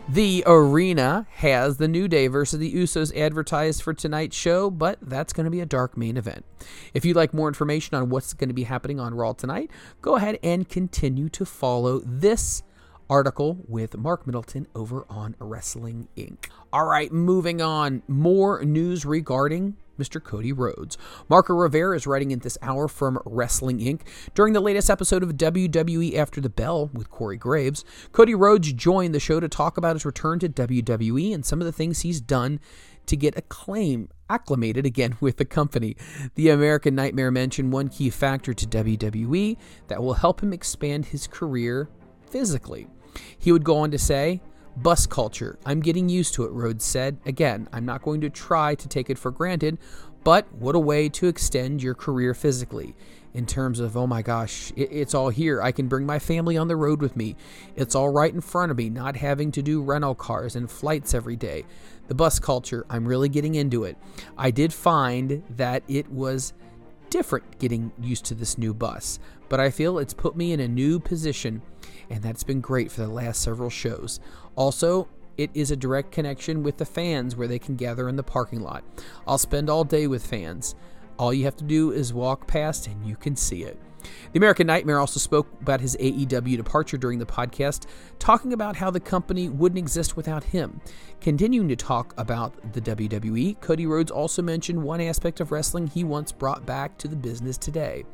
The 0.08 0.42
arena 0.46 1.26
has 1.30 1.76
the 1.76 1.88
New 1.88 2.08
Day 2.08 2.26
versus 2.26 2.58
the 2.58 2.74
Usos 2.74 3.16
advertised 3.16 3.82
for 3.82 3.94
tonight's 3.94 4.36
show, 4.36 4.68
but 4.68 4.98
that's 5.00 5.32
going 5.32 5.44
to 5.44 5.50
be 5.50 5.60
a 5.60 5.66
dark 5.66 5.96
main 5.96 6.16
event. 6.16 6.44
If 6.92 7.04
you'd 7.04 7.16
like 7.16 7.32
more 7.32 7.48
information 7.48 7.96
on 7.96 8.10
what's 8.10 8.34
going 8.34 8.48
to 8.48 8.54
be 8.54 8.64
happening 8.64 8.98
on 8.98 9.14
Raw 9.14 9.32
tonight, 9.32 9.70
go 10.02 10.16
ahead 10.16 10.38
and 10.42 10.68
continue 10.68 11.28
to 11.30 11.46
follow 11.46 12.00
this 12.04 12.62
article 13.08 13.58
with 13.68 13.96
Mark 13.96 14.26
Middleton 14.26 14.66
over 14.74 15.06
on 15.08 15.36
Wrestling 15.38 16.08
Inc. 16.16 16.46
All 16.72 16.86
right, 16.86 17.12
moving 17.12 17.62
on. 17.62 18.02
More 18.08 18.64
news 18.64 19.06
regarding 19.06 19.76
Mr. 19.98 20.22
Cody 20.22 20.52
Rhodes. 20.52 20.98
Marco 21.28 21.54
Rivera 21.54 21.96
is 21.96 22.06
writing 22.06 22.30
in 22.30 22.40
this 22.40 22.58
hour 22.62 22.88
from 22.88 23.18
Wrestling 23.24 23.78
Inc. 23.78 24.00
During 24.34 24.52
the 24.52 24.60
latest 24.60 24.90
episode 24.90 25.22
of 25.22 25.32
WWE 25.34 26.16
After 26.16 26.40
the 26.40 26.48
Bell 26.48 26.90
with 26.92 27.10
Corey 27.10 27.36
Graves, 27.36 27.84
Cody 28.12 28.34
Rhodes 28.34 28.72
joined 28.72 29.14
the 29.14 29.20
show 29.20 29.40
to 29.40 29.48
talk 29.48 29.76
about 29.76 29.96
his 29.96 30.04
return 30.04 30.38
to 30.40 30.48
WWE 30.48 31.34
and 31.34 31.44
some 31.44 31.60
of 31.60 31.66
the 31.66 31.72
things 31.72 32.00
he's 32.00 32.20
done 32.20 32.60
to 33.06 33.16
get 33.16 33.36
acclaim 33.36 34.08
acclimated 34.30 34.86
again 34.86 35.16
with 35.20 35.36
the 35.36 35.44
company. 35.44 35.96
The 36.34 36.48
American 36.48 36.94
Nightmare 36.94 37.30
mentioned 37.30 37.72
one 37.72 37.88
key 37.88 38.10
factor 38.10 38.54
to 38.54 38.66
WWE 38.66 39.56
that 39.88 40.02
will 40.02 40.14
help 40.14 40.42
him 40.42 40.52
expand 40.52 41.06
his 41.06 41.26
career 41.26 41.88
physically. 42.30 42.88
He 43.38 43.52
would 43.52 43.64
go 43.64 43.78
on 43.78 43.90
to 43.90 43.98
say, 43.98 44.40
Bus 44.76 45.06
culture. 45.06 45.58
I'm 45.66 45.80
getting 45.80 46.08
used 46.08 46.34
to 46.34 46.44
it, 46.44 46.52
Rhodes 46.52 46.84
said. 46.84 47.18
Again, 47.26 47.68
I'm 47.72 47.84
not 47.84 48.02
going 48.02 48.20
to 48.22 48.30
try 48.30 48.74
to 48.74 48.88
take 48.88 49.10
it 49.10 49.18
for 49.18 49.30
granted, 49.30 49.78
but 50.24 50.52
what 50.54 50.74
a 50.74 50.80
way 50.80 51.08
to 51.10 51.28
extend 51.28 51.82
your 51.82 51.94
career 51.94 52.34
physically. 52.34 52.94
In 53.34 53.46
terms 53.46 53.80
of, 53.80 53.96
oh 53.96 54.06
my 54.06 54.20
gosh, 54.20 54.72
it, 54.76 54.90
it's 54.92 55.14
all 55.14 55.30
here. 55.30 55.62
I 55.62 55.72
can 55.72 55.88
bring 55.88 56.04
my 56.04 56.18
family 56.18 56.56
on 56.56 56.68
the 56.68 56.76
road 56.76 57.00
with 57.00 57.16
me. 57.16 57.34
It's 57.76 57.94
all 57.94 58.10
right 58.10 58.32
in 58.32 58.42
front 58.42 58.70
of 58.70 58.76
me, 58.76 58.90
not 58.90 59.16
having 59.16 59.50
to 59.52 59.62
do 59.62 59.82
rental 59.82 60.14
cars 60.14 60.54
and 60.54 60.70
flights 60.70 61.14
every 61.14 61.36
day. 61.36 61.64
The 62.08 62.14
bus 62.14 62.38
culture, 62.38 62.84
I'm 62.90 63.08
really 63.08 63.30
getting 63.30 63.54
into 63.54 63.84
it. 63.84 63.96
I 64.36 64.50
did 64.50 64.72
find 64.72 65.42
that 65.50 65.82
it 65.88 66.10
was 66.10 66.52
different 67.08 67.58
getting 67.58 67.92
used 68.00 68.24
to 68.26 68.34
this 68.34 68.56
new 68.56 68.72
bus, 68.74 69.18
but 69.48 69.60
I 69.60 69.70
feel 69.70 69.98
it's 69.98 70.14
put 70.14 70.36
me 70.36 70.52
in 70.52 70.60
a 70.60 70.68
new 70.68 70.98
position, 70.98 71.62
and 72.10 72.22
that's 72.22 72.42
been 72.42 72.60
great 72.60 72.90
for 72.90 73.02
the 73.02 73.08
last 73.08 73.42
several 73.42 73.70
shows. 73.70 74.20
Also, 74.56 75.08
it 75.36 75.50
is 75.54 75.70
a 75.70 75.76
direct 75.76 76.12
connection 76.12 76.62
with 76.62 76.76
the 76.76 76.84
fans 76.84 77.36
where 77.36 77.48
they 77.48 77.58
can 77.58 77.76
gather 77.76 78.08
in 78.08 78.16
the 78.16 78.22
parking 78.22 78.60
lot. 78.60 78.84
I'll 79.26 79.38
spend 79.38 79.70
all 79.70 79.84
day 79.84 80.06
with 80.06 80.26
fans. 80.26 80.74
All 81.18 81.32
you 81.32 81.44
have 81.44 81.56
to 81.56 81.64
do 81.64 81.92
is 81.92 82.12
walk 82.12 82.46
past 82.46 82.86
and 82.86 83.06
you 83.06 83.16
can 83.16 83.36
see 83.36 83.62
it. 83.62 83.78
The 84.32 84.38
American 84.38 84.66
Nightmare 84.66 84.98
also 84.98 85.20
spoke 85.20 85.46
about 85.60 85.80
his 85.80 85.96
AEW 85.96 86.56
departure 86.56 86.96
during 86.96 87.18
the 87.18 87.26
podcast, 87.26 87.86
talking 88.18 88.52
about 88.52 88.76
how 88.76 88.90
the 88.90 89.00
company 89.00 89.48
wouldn't 89.48 89.78
exist 89.78 90.16
without 90.16 90.42
him. 90.42 90.80
Continuing 91.20 91.68
to 91.68 91.76
talk 91.76 92.14
about 92.16 92.72
the 92.72 92.80
WWE, 92.80 93.60
Cody 93.60 93.86
Rhodes 93.86 94.10
also 94.10 94.42
mentioned 94.42 94.82
one 94.82 95.00
aspect 95.00 95.40
of 95.40 95.52
wrestling 95.52 95.86
he 95.86 96.02
once 96.02 96.32
brought 96.32 96.66
back 96.66 96.98
to 96.98 97.08
the 97.08 97.16
business 97.16 97.56
today. 97.56 98.04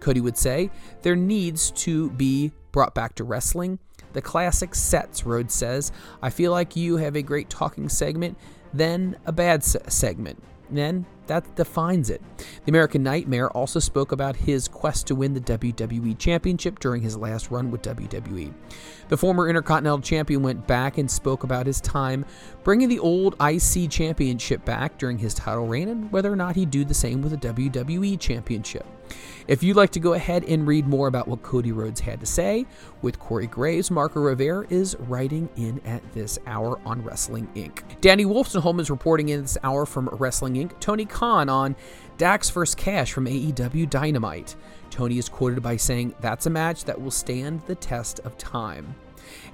Cody 0.00 0.20
would 0.20 0.38
say, 0.38 0.70
There 1.02 1.16
needs 1.16 1.70
to 1.72 2.10
be 2.10 2.52
brought 2.72 2.94
back 2.94 3.14
to 3.16 3.24
wrestling 3.24 3.78
the 4.14 4.22
classic 4.22 4.74
sets, 4.74 5.26
Rhodes 5.26 5.54
says. 5.54 5.92
I 6.22 6.30
feel 6.30 6.50
like 6.50 6.76
you 6.76 6.96
have 6.96 7.14
a 7.14 7.22
great 7.22 7.50
talking 7.50 7.88
segment, 7.88 8.38
then 8.72 9.16
a 9.26 9.32
bad 9.32 9.62
se- 9.62 9.80
segment. 9.88 10.42
Then 10.70 11.04
that 11.26 11.54
defines 11.56 12.10
it. 12.10 12.20
The 12.36 12.70
American 12.70 13.02
Nightmare 13.02 13.50
also 13.50 13.78
spoke 13.80 14.12
about 14.12 14.36
his 14.36 14.68
quest 14.68 15.06
to 15.06 15.14
win 15.14 15.34
the 15.34 15.40
WWE 15.40 16.18
Championship 16.18 16.78
during 16.80 17.02
his 17.02 17.16
last 17.16 17.50
run 17.50 17.70
with 17.70 17.82
WWE. 17.82 18.52
The 19.08 19.16
former 19.16 19.48
Intercontinental 19.48 20.00
Champion 20.00 20.42
went 20.42 20.66
back 20.66 20.98
and 20.98 21.10
spoke 21.10 21.44
about 21.44 21.66
his 21.66 21.80
time 21.80 22.24
bringing 22.62 22.88
the 22.88 22.98
old 22.98 23.36
IC 23.40 23.90
Championship 23.90 24.64
back 24.64 24.98
during 24.98 25.18
his 25.18 25.34
title 25.34 25.66
reign 25.66 25.88
and 25.88 26.10
whether 26.12 26.32
or 26.32 26.36
not 26.36 26.56
he'd 26.56 26.70
do 26.70 26.84
the 26.84 26.94
same 26.94 27.22
with 27.22 27.38
the 27.38 27.48
WWE 27.48 28.18
Championship. 28.18 28.86
If 29.46 29.62
you'd 29.62 29.76
like 29.76 29.90
to 29.90 30.00
go 30.00 30.14
ahead 30.14 30.44
and 30.44 30.66
read 30.66 30.86
more 30.86 31.06
about 31.06 31.28
what 31.28 31.42
Cody 31.42 31.72
Rhodes 31.72 32.00
had 32.00 32.20
to 32.20 32.26
say 32.26 32.66
with 33.02 33.18
Corey 33.18 33.46
Graves, 33.46 33.90
Marco 33.90 34.20
Rivera 34.20 34.66
is 34.70 34.96
writing 35.00 35.48
in 35.56 35.80
at 35.84 36.02
this 36.14 36.38
hour 36.46 36.80
on 36.86 37.02
Wrestling 37.02 37.48
Inc. 37.54 37.82
Danny 38.00 38.24
Wolfenholm 38.24 38.80
is 38.80 38.90
reporting 38.90 39.28
in 39.28 39.42
this 39.42 39.58
hour 39.62 39.84
from 39.84 40.08
Wrestling 40.12 40.54
Inc. 40.54 40.78
Tony 40.80 41.04
Khan 41.04 41.48
on 41.48 41.76
Dax 42.16 42.48
vs. 42.50 42.74
Cash 42.74 43.12
from 43.12 43.26
AEW 43.26 43.90
Dynamite. 43.90 44.56
Tony 44.90 45.18
is 45.18 45.28
quoted 45.28 45.62
by 45.62 45.76
saying, 45.76 46.14
That's 46.20 46.46
a 46.46 46.50
match 46.50 46.84
that 46.84 47.00
will 47.00 47.10
stand 47.10 47.60
the 47.66 47.74
test 47.74 48.20
of 48.20 48.38
time. 48.38 48.94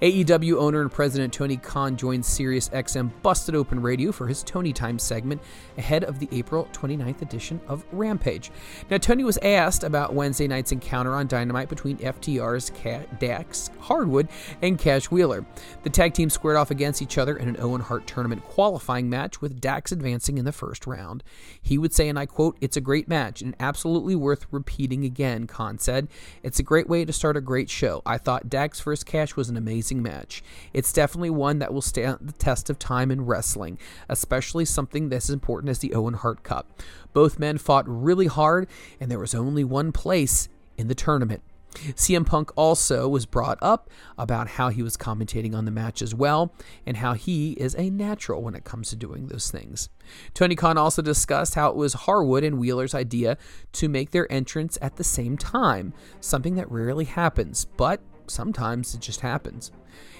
AEW 0.02 0.56
owner 0.56 0.80
and 0.80 0.90
president 0.90 1.32
Tony 1.32 1.56
Khan 1.56 1.96
joined 1.96 2.24
SiriusXM 2.24 3.10
Busted 3.22 3.54
Open 3.54 3.80
Radio 3.80 4.12
for 4.12 4.26
his 4.26 4.42
Tony 4.42 4.72
Time 4.72 4.98
segment 4.98 5.40
ahead 5.78 6.04
of 6.04 6.18
the 6.18 6.28
April 6.32 6.68
29th 6.72 7.22
edition 7.22 7.60
of 7.68 7.84
Rampage. 7.92 8.50
Now, 8.90 8.98
Tony 8.98 9.24
was 9.24 9.38
asked 9.38 9.84
about 9.84 10.14
Wednesday 10.14 10.48
night's 10.48 10.72
encounter 10.72 11.14
on 11.14 11.26
Dynamite 11.26 11.68
between 11.68 11.98
FTR's 11.98 12.70
Dax 13.18 13.70
Harwood 13.80 14.28
and 14.62 14.78
Cash 14.78 15.10
Wheeler. 15.10 15.44
The 15.82 15.90
tag 15.90 16.14
team 16.14 16.30
squared 16.30 16.56
off 16.56 16.70
against 16.70 17.02
each 17.02 17.18
other 17.18 17.36
in 17.36 17.48
an 17.48 17.56
Owen 17.58 17.80
Hart 17.80 18.06
tournament 18.06 18.42
qualifying 18.44 19.08
match, 19.08 19.40
with 19.40 19.60
Dax 19.60 19.92
advancing 19.92 20.38
in 20.38 20.44
the 20.44 20.52
first 20.52 20.86
round. 20.86 21.22
He 21.60 21.78
would 21.78 21.92
say, 21.92 22.08
and 22.08 22.18
I 22.18 22.26
quote, 22.26 22.56
It's 22.60 22.76
a 22.76 22.80
great 22.80 23.08
match 23.08 23.42
and 23.42 23.56
absolutely 23.60 24.14
worth 24.14 24.46
repeating 24.50 25.04
again, 25.04 25.46
Khan 25.46 25.78
said. 25.78 26.08
It's 26.42 26.58
a 26.58 26.64
great 26.64 26.88
way 26.88 27.04
to 27.04 27.12
start 27.12 27.36
a 27.36 27.40
great 27.40 27.70
show. 27.70 28.02
I 28.06 28.18
thought 28.18 28.48
Dax 28.48 28.80
vs. 28.80 29.04
Cash 29.04 29.36
was 29.36 29.48
an 29.48 29.56
amazing 29.60 30.02
match. 30.02 30.42
It's 30.72 30.92
definitely 30.92 31.30
one 31.30 31.58
that 31.58 31.72
will 31.72 31.82
stand 31.82 32.18
the 32.22 32.32
test 32.32 32.70
of 32.70 32.78
time 32.78 33.10
in 33.10 33.26
wrestling, 33.26 33.78
especially 34.08 34.64
something 34.64 35.08
that's 35.08 35.30
important 35.30 35.70
as 35.70 35.80
the 35.80 35.94
Owen 35.94 36.14
Hart 36.14 36.42
Cup. 36.42 36.82
Both 37.12 37.38
men 37.38 37.58
fought 37.58 37.84
really 37.86 38.26
hard, 38.26 38.68
and 38.98 39.10
there 39.10 39.18
was 39.18 39.34
only 39.34 39.64
one 39.64 39.92
place 39.92 40.48
in 40.76 40.88
the 40.88 40.94
tournament. 40.94 41.42
CM 41.94 42.26
Punk 42.26 42.50
also 42.56 43.08
was 43.08 43.26
brought 43.26 43.58
up 43.62 43.88
about 44.18 44.48
how 44.48 44.70
he 44.70 44.82
was 44.82 44.96
commentating 44.96 45.54
on 45.54 45.64
the 45.64 45.70
match 45.70 46.02
as 46.02 46.14
well, 46.14 46.52
and 46.84 46.96
how 46.96 47.14
he 47.14 47.52
is 47.52 47.76
a 47.76 47.90
natural 47.90 48.42
when 48.42 48.54
it 48.54 48.64
comes 48.64 48.90
to 48.90 48.96
doing 48.96 49.28
those 49.28 49.50
things. 49.50 49.88
Tony 50.34 50.56
Khan 50.56 50.76
also 50.76 51.00
discussed 51.00 51.54
how 51.54 51.70
it 51.70 51.76
was 51.76 51.92
Harwood 51.94 52.42
and 52.42 52.58
Wheeler's 52.58 52.94
idea 52.94 53.38
to 53.72 53.88
make 53.88 54.10
their 54.10 54.30
entrance 54.32 54.78
at 54.82 54.96
the 54.96 55.04
same 55.04 55.36
time, 55.36 55.94
something 56.20 56.56
that 56.56 56.70
rarely 56.70 57.04
happens, 57.04 57.66
but 57.76 58.00
sometimes 58.30 58.94
it 58.94 59.00
just 59.00 59.20
happens. 59.20 59.72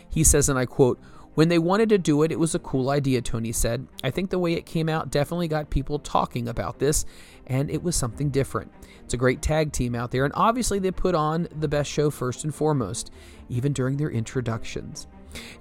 He 0.09 0.25
says, 0.25 0.49
and 0.49 0.59
I 0.59 0.67
quote, 0.67 0.99
When 1.35 1.49
they 1.49 1.59
wanted 1.59 1.89
to 1.91 1.99
do 1.99 2.23
it, 2.23 2.33
it 2.33 2.39
was 2.39 2.55
a 2.55 2.59
cool 2.59 2.91
idea, 2.91 3.21
Tony 3.21 3.53
said. 3.53 3.87
I 4.03 4.11
think 4.11 4.31
the 4.31 4.39
way 4.39 4.55
it 4.55 4.67
came 4.67 4.89
out 4.89 5.11
definitely 5.11 5.49
got 5.49 5.71
people 5.71 5.99
talking 5.99 6.49
about 6.49 6.79
this, 6.79 7.07
and 7.47 7.71
it 7.71 7.83
was 7.83 7.97
something 7.97 8.31
different. 8.31 8.73
It's 9.05 9.15
a 9.15 9.19
great 9.19 9.43
tag 9.43 9.73
team 9.73 9.95
out 9.95 10.11
there, 10.11 10.25
and 10.25 10.35
obviously 10.37 10.79
they 10.79 10.91
put 10.91 11.15
on 11.15 11.49
the 11.57 11.69
best 11.69 11.91
show 11.91 12.11
first 12.11 12.45
and 12.45 12.55
foremost, 12.55 13.11
even 13.49 13.73
during 13.73 13.97
their 13.97 14.11
introductions. 14.11 15.07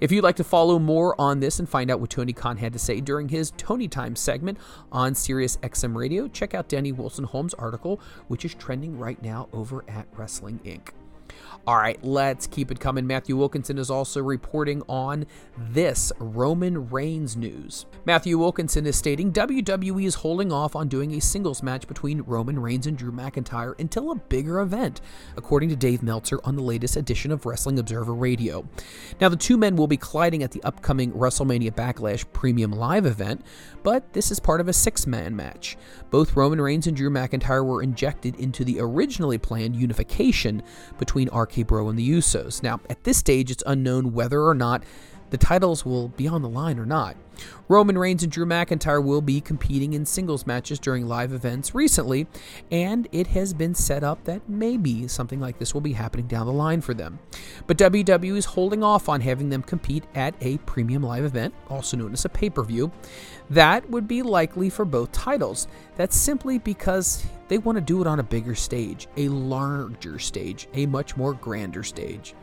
If 0.00 0.10
you'd 0.10 0.24
like 0.24 0.36
to 0.36 0.44
follow 0.44 0.78
more 0.78 1.20
on 1.20 1.40
this 1.40 1.58
and 1.58 1.68
find 1.68 1.90
out 1.90 2.00
what 2.00 2.10
Tony 2.10 2.32
Khan 2.32 2.56
had 2.56 2.72
to 2.72 2.78
say 2.78 3.00
during 3.00 3.28
his 3.28 3.52
Tony 3.56 3.88
Time 3.88 4.16
segment 4.16 4.58
on 4.90 5.14
Sirius 5.14 5.56
XM 5.58 5.94
Radio, 5.94 6.28
check 6.28 6.54
out 6.54 6.68
Danny 6.68 6.92
Wilson 6.92 7.24
Holmes' 7.24 7.54
article, 7.54 8.00
which 8.28 8.44
is 8.44 8.54
trending 8.54 8.98
right 8.98 9.20
now 9.22 9.48
over 9.52 9.84
at 9.88 10.06
Wrestling 10.16 10.60
Inc. 10.64 10.90
All 11.66 11.76
right, 11.76 12.02
let's 12.02 12.46
keep 12.46 12.70
it 12.70 12.80
coming. 12.80 13.06
Matthew 13.06 13.36
Wilkinson 13.36 13.76
is 13.76 13.90
also 13.90 14.22
reporting 14.22 14.82
on 14.88 15.26
this 15.58 16.10
Roman 16.18 16.88
Reigns 16.88 17.36
news. 17.36 17.84
Matthew 18.06 18.38
Wilkinson 18.38 18.86
is 18.86 18.96
stating 18.96 19.30
WWE 19.30 20.04
is 20.04 20.16
holding 20.16 20.50
off 20.50 20.74
on 20.74 20.88
doing 20.88 21.12
a 21.12 21.20
singles 21.20 21.62
match 21.62 21.86
between 21.86 22.22
Roman 22.22 22.58
Reigns 22.58 22.86
and 22.86 22.96
Drew 22.96 23.12
McIntyre 23.12 23.78
until 23.78 24.10
a 24.10 24.14
bigger 24.14 24.60
event, 24.60 25.02
according 25.36 25.68
to 25.68 25.76
Dave 25.76 26.02
Meltzer 26.02 26.40
on 26.44 26.56
the 26.56 26.62
latest 26.62 26.96
edition 26.96 27.30
of 27.30 27.44
Wrestling 27.44 27.78
Observer 27.78 28.14
Radio. 28.14 28.66
Now, 29.20 29.28
the 29.28 29.36
two 29.36 29.58
men 29.58 29.76
will 29.76 29.86
be 29.86 29.98
colliding 29.98 30.42
at 30.42 30.52
the 30.52 30.62
upcoming 30.64 31.12
WrestleMania 31.12 31.72
Backlash 31.72 32.24
Premium 32.32 32.72
Live 32.72 33.04
event, 33.04 33.44
but 33.82 34.14
this 34.14 34.30
is 34.30 34.40
part 34.40 34.62
of 34.62 34.68
a 34.68 34.72
six 34.72 35.06
man 35.06 35.36
match. 35.36 35.76
Both 36.10 36.36
Roman 36.36 36.60
Reigns 36.60 36.86
and 36.86 36.96
Drew 36.96 37.10
McIntyre 37.10 37.64
were 37.64 37.82
injected 37.82 38.34
into 38.40 38.64
the 38.64 38.80
originally 38.80 39.38
planned 39.38 39.76
unification 39.76 40.62
between 40.98 41.28
RK 41.50 41.66
Bro 41.66 41.88
and 41.88 41.98
the 41.98 42.08
Usos. 42.08 42.62
Now, 42.62 42.80
at 42.88 43.04
this 43.04 43.18
stage, 43.18 43.50
it's 43.50 43.62
unknown 43.66 44.12
whether 44.12 44.42
or 44.42 44.54
not 44.54 44.84
the 45.30 45.38
titles 45.38 45.84
will 45.84 46.08
be 46.08 46.26
on 46.26 46.42
the 46.42 46.48
line 46.48 46.78
or 46.78 46.86
not. 46.86 47.16
Roman 47.68 47.96
Reigns 47.96 48.22
and 48.22 48.32
Drew 48.32 48.46
McIntyre 48.46 49.02
will 49.02 49.20
be 49.20 49.40
competing 49.40 49.92
in 49.92 50.04
singles 50.04 50.46
matches 50.46 50.78
during 50.78 51.06
live 51.06 51.32
events 51.32 51.74
recently, 51.74 52.26
and 52.70 53.08
it 53.12 53.28
has 53.28 53.54
been 53.54 53.74
set 53.74 54.02
up 54.02 54.24
that 54.24 54.48
maybe 54.48 55.06
something 55.08 55.40
like 55.40 55.58
this 55.58 55.72
will 55.72 55.80
be 55.80 55.92
happening 55.92 56.26
down 56.26 56.46
the 56.46 56.52
line 56.52 56.80
for 56.80 56.94
them. 56.94 57.18
But 57.66 57.78
WWE 57.78 58.36
is 58.36 58.44
holding 58.44 58.82
off 58.82 59.08
on 59.08 59.20
having 59.20 59.48
them 59.48 59.62
compete 59.62 60.04
at 60.14 60.34
a 60.40 60.58
premium 60.58 61.02
live 61.02 61.24
event, 61.24 61.54
also 61.68 61.96
known 61.96 62.12
as 62.12 62.24
a 62.24 62.28
pay 62.28 62.50
per 62.50 62.62
view. 62.62 62.90
That 63.50 63.88
would 63.90 64.08
be 64.08 64.22
likely 64.22 64.70
for 64.70 64.84
both 64.84 65.12
titles. 65.12 65.68
That's 65.96 66.16
simply 66.16 66.58
because 66.58 67.24
they 67.48 67.58
want 67.58 67.76
to 67.76 67.82
do 67.82 68.00
it 68.00 68.06
on 68.06 68.20
a 68.20 68.24
bigger 68.24 68.54
stage, 68.54 69.08
a 69.16 69.28
larger 69.28 70.18
stage, 70.18 70.68
a 70.74 70.86
much 70.86 71.16
more 71.16 71.34
grander 71.34 71.82
stage. 71.82 72.34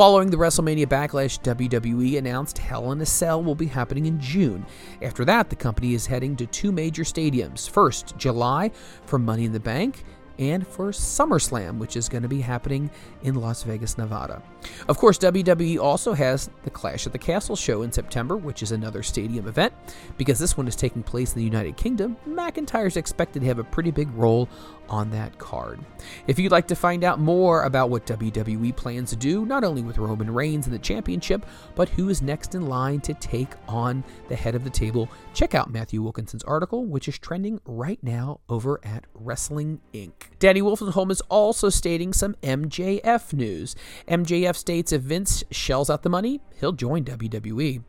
Following 0.00 0.30
the 0.30 0.38
WrestleMania 0.38 0.86
Backlash, 0.86 1.42
WWE 1.42 2.16
announced 2.16 2.56
Hell 2.56 2.90
in 2.92 3.02
a 3.02 3.04
Cell 3.04 3.42
will 3.42 3.54
be 3.54 3.66
happening 3.66 4.06
in 4.06 4.18
June. 4.18 4.64
After 5.02 5.26
that, 5.26 5.50
the 5.50 5.56
company 5.56 5.92
is 5.92 6.06
heading 6.06 6.36
to 6.36 6.46
two 6.46 6.72
major 6.72 7.02
stadiums. 7.02 7.68
First, 7.68 8.16
July 8.16 8.70
for 9.04 9.18
Money 9.18 9.44
in 9.44 9.52
the 9.52 9.60
Bank, 9.60 10.04
and 10.40 10.66
for 10.66 10.90
SummerSlam, 10.90 11.78
which 11.78 11.96
is 11.96 12.08
going 12.08 12.22
to 12.22 12.28
be 12.28 12.40
happening 12.40 12.90
in 13.22 13.34
Las 13.34 13.62
Vegas, 13.62 13.98
Nevada. 13.98 14.42
Of 14.88 14.96
course, 14.96 15.18
WWE 15.18 15.78
also 15.78 16.14
has 16.14 16.50
the 16.64 16.70
Clash 16.70 17.06
at 17.06 17.12
the 17.12 17.18
Castle 17.18 17.54
show 17.54 17.82
in 17.82 17.92
September, 17.92 18.36
which 18.36 18.62
is 18.62 18.72
another 18.72 19.02
stadium 19.02 19.46
event. 19.46 19.72
Because 20.16 20.38
this 20.38 20.56
one 20.56 20.66
is 20.66 20.74
taking 20.74 21.02
place 21.02 21.34
in 21.34 21.38
the 21.38 21.44
United 21.44 21.76
Kingdom, 21.76 22.16
McIntyre 22.26 22.86
is 22.86 22.96
expected 22.96 23.40
to 23.40 23.46
have 23.46 23.58
a 23.58 23.64
pretty 23.64 23.90
big 23.90 24.10
role 24.12 24.48
on 24.88 25.10
that 25.10 25.38
card. 25.38 25.78
If 26.26 26.38
you'd 26.38 26.52
like 26.52 26.66
to 26.68 26.74
find 26.74 27.04
out 27.04 27.20
more 27.20 27.62
about 27.62 27.90
what 27.90 28.06
WWE 28.06 28.74
plans 28.74 29.10
to 29.10 29.16
do, 29.16 29.44
not 29.44 29.62
only 29.62 29.82
with 29.82 29.98
Roman 29.98 30.32
Reigns 30.32 30.66
and 30.66 30.74
the 30.74 30.80
championship, 30.80 31.46
but 31.74 31.88
who 31.90 32.08
is 32.08 32.22
next 32.22 32.54
in 32.54 32.66
line 32.66 33.00
to 33.02 33.14
take 33.14 33.52
on 33.68 34.02
the 34.28 34.36
head 34.36 34.54
of 34.54 34.64
the 34.64 34.70
table, 34.70 35.08
check 35.32 35.54
out 35.54 35.70
Matthew 35.70 36.02
Wilkinson's 36.02 36.44
article, 36.44 36.86
which 36.86 37.08
is 37.08 37.18
trending 37.18 37.60
right 37.66 38.02
now 38.02 38.40
over 38.48 38.80
at 38.82 39.04
Wrestling 39.14 39.80
Inc. 39.94 40.29
Danny 40.38 40.62
Wolfenholm 40.62 41.10
is 41.10 41.20
also 41.22 41.68
stating 41.68 42.12
some 42.12 42.34
MJF 42.42 43.32
news. 43.32 43.76
MJF 44.08 44.56
states 44.56 44.92
if 44.92 45.02
Vince 45.02 45.44
shells 45.50 45.90
out 45.90 46.02
the 46.02 46.08
money, 46.08 46.40
he'll 46.58 46.72
join 46.72 47.04
WWE. 47.04 47.82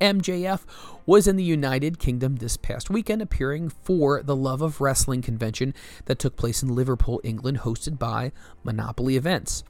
MJF 0.00 0.62
was 1.06 1.28
in 1.28 1.36
the 1.36 1.44
United 1.44 1.98
Kingdom 1.98 2.36
this 2.36 2.56
past 2.56 2.90
weekend, 2.90 3.22
appearing 3.22 3.68
for 3.68 4.22
the 4.22 4.36
Love 4.36 4.60
of 4.60 4.80
Wrestling 4.80 5.22
convention 5.22 5.72
that 6.06 6.18
took 6.18 6.36
place 6.36 6.62
in 6.62 6.74
Liverpool, 6.74 7.20
England, 7.22 7.60
hosted 7.60 7.98
by 7.98 8.32
Monopoly 8.64 9.16
Events. 9.16 9.64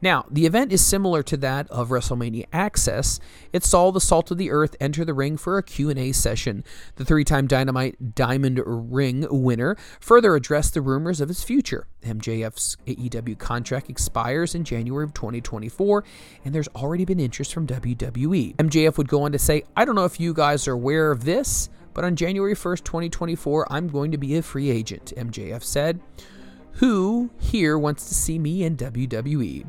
Now, 0.00 0.24
the 0.30 0.46
event 0.46 0.72
is 0.72 0.84
similar 0.84 1.22
to 1.24 1.36
that 1.38 1.70
of 1.70 1.88
WrestleMania 1.88 2.46
Access. 2.52 3.20
It 3.52 3.64
saw 3.64 3.90
the 3.90 4.00
Salt 4.00 4.30
of 4.30 4.38
the 4.38 4.50
Earth 4.50 4.76
enter 4.80 5.04
the 5.04 5.14
ring 5.14 5.36
for 5.36 5.58
a 5.58 5.62
Q&A 5.62 6.12
session. 6.12 6.64
The 6.96 7.04
three-time 7.04 7.46
Dynamite 7.46 8.14
Diamond 8.14 8.60
Ring 8.64 9.26
winner 9.30 9.76
further 10.00 10.34
addressed 10.34 10.74
the 10.74 10.80
rumors 10.80 11.20
of 11.20 11.28
his 11.28 11.42
future. 11.42 11.86
MJF's 12.02 12.76
AEW 12.86 13.38
contract 13.38 13.90
expires 13.90 14.54
in 14.54 14.64
January 14.64 15.04
of 15.04 15.14
2024, 15.14 16.04
and 16.44 16.54
there's 16.54 16.68
already 16.68 17.04
been 17.04 17.20
interest 17.20 17.52
from 17.52 17.66
WWE. 17.66 18.56
MJF 18.56 18.96
would 18.96 19.08
go 19.08 19.22
on 19.22 19.32
to 19.32 19.38
say, 19.38 19.64
I 19.76 19.84
don't 19.84 19.94
know 19.94 20.04
if 20.04 20.20
you 20.20 20.32
guys 20.32 20.68
are 20.68 20.72
aware 20.72 21.10
of 21.10 21.24
this, 21.24 21.68
but 21.94 22.04
on 22.04 22.14
January 22.14 22.54
1st, 22.54 22.84
2024, 22.84 23.72
I'm 23.72 23.88
going 23.88 24.12
to 24.12 24.18
be 24.18 24.36
a 24.36 24.42
free 24.42 24.70
agent, 24.70 25.12
MJF 25.16 25.64
said. 25.64 26.00
Who 26.78 27.30
here 27.38 27.76
wants 27.76 28.06
to 28.06 28.14
see 28.14 28.38
me 28.38 28.62
in 28.62 28.76
WWE? 28.76 29.66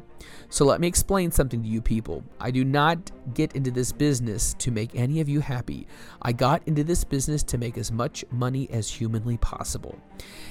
So 0.47 0.63
let 0.63 0.79
me 0.79 0.87
explain 0.87 1.31
something 1.31 1.63
to 1.63 1.67
you 1.67 1.81
people. 1.81 2.23
I 2.39 2.51
do 2.51 2.63
not 2.63 3.11
get 3.33 3.53
into 3.53 3.71
this 3.71 3.91
business 3.91 4.53
to 4.59 4.69
make 4.69 4.93
any 4.93 5.19
of 5.19 5.27
you 5.27 5.39
happy. 5.39 5.87
I 6.21 6.33
got 6.33 6.61
into 6.67 6.83
this 6.83 7.03
business 7.03 7.41
to 7.45 7.57
make 7.57 7.79
as 7.79 7.91
much 7.91 8.23
money 8.29 8.69
as 8.69 8.91
humanly 8.91 9.37
possible. 9.37 9.97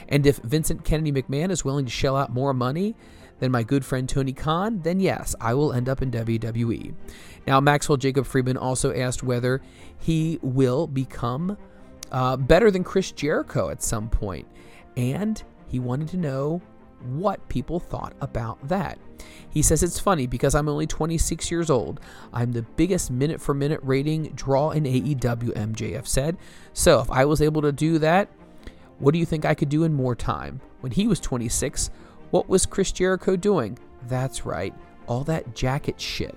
And 0.08 0.26
if 0.26 0.38
Vincent 0.38 0.82
Kennedy 0.82 1.12
McMahon 1.12 1.52
is 1.52 1.64
willing 1.64 1.84
to 1.84 1.92
shell 1.92 2.16
out 2.16 2.32
more 2.32 2.52
money 2.52 2.96
than 3.38 3.52
my 3.52 3.62
good 3.62 3.84
friend 3.84 4.08
Tony 4.08 4.32
Khan, 4.32 4.80
then 4.82 4.98
yes, 4.98 5.36
I 5.40 5.54
will 5.54 5.72
end 5.72 5.88
up 5.88 6.02
in 6.02 6.10
WWE. 6.10 6.92
Now, 7.46 7.60
Maxwell 7.60 7.98
Jacob 7.98 8.26
Friedman 8.26 8.56
also 8.56 8.92
asked 8.92 9.22
whether 9.22 9.62
he 9.96 10.40
will 10.42 10.88
become 10.88 11.56
uh, 12.10 12.36
better 12.36 12.72
than 12.72 12.82
Chris 12.82 13.12
Jericho 13.12 13.70
at 13.70 13.80
some 13.80 14.10
point. 14.10 14.48
And 14.96 15.40
he 15.68 15.78
wanted 15.78 16.08
to 16.08 16.16
know 16.16 16.60
what 17.00 17.48
people 17.48 17.78
thought 17.78 18.14
about 18.20 18.66
that. 18.68 18.98
He 19.50 19.62
says 19.62 19.82
it's 19.82 20.00
funny 20.00 20.26
because 20.26 20.54
I'm 20.54 20.68
only 20.68 20.86
26 20.86 21.50
years 21.50 21.70
old. 21.70 22.00
I'm 22.32 22.52
the 22.52 22.62
biggest 22.62 23.10
minute 23.10 23.40
for 23.40 23.54
minute 23.54 23.80
rating 23.82 24.32
draw 24.34 24.70
in 24.70 24.84
AEW, 24.84 25.54
MJF 25.54 26.06
said. 26.06 26.36
So 26.72 27.00
if 27.00 27.10
I 27.10 27.24
was 27.24 27.40
able 27.40 27.62
to 27.62 27.72
do 27.72 27.98
that, 27.98 28.28
what 28.98 29.12
do 29.12 29.18
you 29.18 29.26
think 29.26 29.44
I 29.44 29.54
could 29.54 29.68
do 29.68 29.84
in 29.84 29.94
more 29.94 30.14
time? 30.14 30.60
When 30.80 30.92
he 30.92 31.06
was 31.06 31.20
26, 31.20 31.90
what 32.30 32.48
was 32.48 32.66
Chris 32.66 32.92
Jericho 32.92 33.36
doing? 33.36 33.78
That's 34.06 34.44
right, 34.44 34.74
all 35.06 35.24
that 35.24 35.54
jacket 35.54 36.00
shit. 36.00 36.36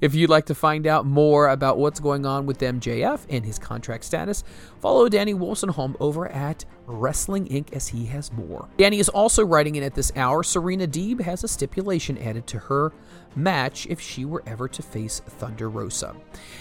If 0.00 0.14
you'd 0.14 0.30
like 0.30 0.46
to 0.46 0.54
find 0.54 0.86
out 0.86 1.06
more 1.06 1.48
about 1.48 1.78
what's 1.78 2.00
going 2.00 2.26
on 2.26 2.46
with 2.46 2.58
MJF 2.58 3.20
and 3.30 3.44
his 3.44 3.58
contract 3.58 4.04
status, 4.04 4.42
follow 4.80 5.08
Danny 5.08 5.34
Wolfenholm 5.34 5.94
over 6.00 6.28
at 6.28 6.64
Wrestling 6.90 7.46
Inc. 7.46 7.72
as 7.72 7.88
he 7.88 8.06
has 8.06 8.32
more. 8.32 8.68
Danny 8.76 8.98
is 8.98 9.08
also 9.08 9.44
writing 9.44 9.76
in 9.76 9.82
at 9.82 9.94
this 9.94 10.12
hour. 10.16 10.42
Serena 10.42 10.86
Deeb 10.86 11.20
has 11.20 11.44
a 11.44 11.48
stipulation 11.48 12.18
added 12.18 12.46
to 12.48 12.58
her 12.58 12.92
match 13.36 13.86
if 13.86 14.00
she 14.00 14.24
were 14.24 14.42
ever 14.46 14.68
to 14.68 14.82
face 14.82 15.20
Thunder 15.20 15.68
Rosa. 15.68 16.16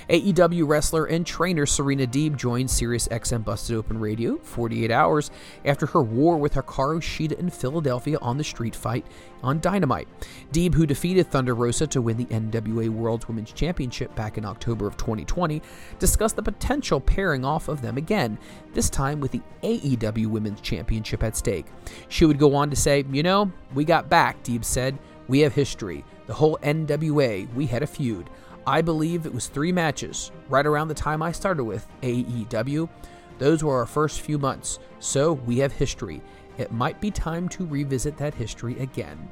AEW 0.10 0.68
wrestler 0.68 1.06
and 1.06 1.26
trainer 1.26 1.66
Serena 1.66 2.06
Deeb 2.06 2.36
joined 2.36 2.70
SiriusXM 2.70 3.44
Busted 3.44 3.76
Open 3.76 4.00
Radio 4.00 4.38
48 4.38 4.92
hours 4.92 5.32
after 5.66 5.88
her 5.88 6.02
war 6.02 6.38
with 6.38 6.54
Hikaru 6.54 7.02
Shida 7.02 7.40
in 7.40 7.50
Philadelphia 7.50 8.18
on 8.22 8.38
the 8.38 8.44
street 8.44 8.76
fight 8.76 9.06
on 9.42 9.60
Dynamite. 9.60 10.08
Deeb, 10.52 10.74
who 10.74 10.86
defeated 10.86 11.28
Thunder 11.28 11.56
Rosa 11.56 11.88
to 11.88 12.02
win 12.02 12.18
the 12.18 12.26
NWA 12.26 12.90
World 12.90 13.26
Women's 13.26 13.54
Championship 13.54 14.14
back 14.16 14.38
in 14.38 14.46
October 14.46 14.86
of 14.86 14.98
2020, 14.98 15.62
discussed 15.98 16.36
the 16.36 16.44
potential 16.44 17.00
pairing 17.00 17.46
off 17.46 17.68
of 17.68 17.82
them 17.82 17.98
again, 17.98 18.38
this 18.74 18.90
time 18.90 19.20
with 19.20 19.32
the 19.32 19.42
AEW 19.64 20.19
Women's 20.26 20.62
Championship 20.62 21.24
at 21.24 21.38
stake. 21.38 21.68
She 22.08 22.26
would 22.26 22.40
go 22.40 22.56
on 22.56 22.70
to 22.70 22.76
say, 22.76 23.06
You 23.12 23.24
know, 23.24 23.52
we 23.74 23.86
got 23.86 24.10
back, 24.10 24.44
Deeb 24.44 24.66
said. 24.66 24.98
We 25.28 25.40
have 25.40 25.54
history. 25.54 26.04
The 26.26 26.34
whole 26.34 26.58
NWA, 26.64 27.54
we 27.54 27.66
had 27.68 27.84
a 27.84 27.88
feud. 27.88 28.30
I 28.66 28.82
believe 28.82 29.26
it 29.26 29.34
was 29.34 29.48
three 29.48 29.72
matches, 29.72 30.32
right 30.48 30.66
around 30.66 30.90
the 30.90 30.94
time 30.94 31.22
I 31.22 31.32
started 31.32 31.64
with 31.64 31.88
AEW. 32.02 32.90
Those 33.38 33.64
were 33.64 33.78
our 33.78 33.86
first 33.86 34.22
few 34.22 34.38
months, 34.38 34.80
so 35.00 35.34
we 35.34 35.60
have 35.60 35.72
history. 35.72 36.22
It 36.58 36.72
might 36.72 37.00
be 37.00 37.10
time 37.10 37.48
to 37.50 37.66
revisit 37.66 38.18
that 38.18 38.34
history 38.34 38.78
again. 38.80 39.30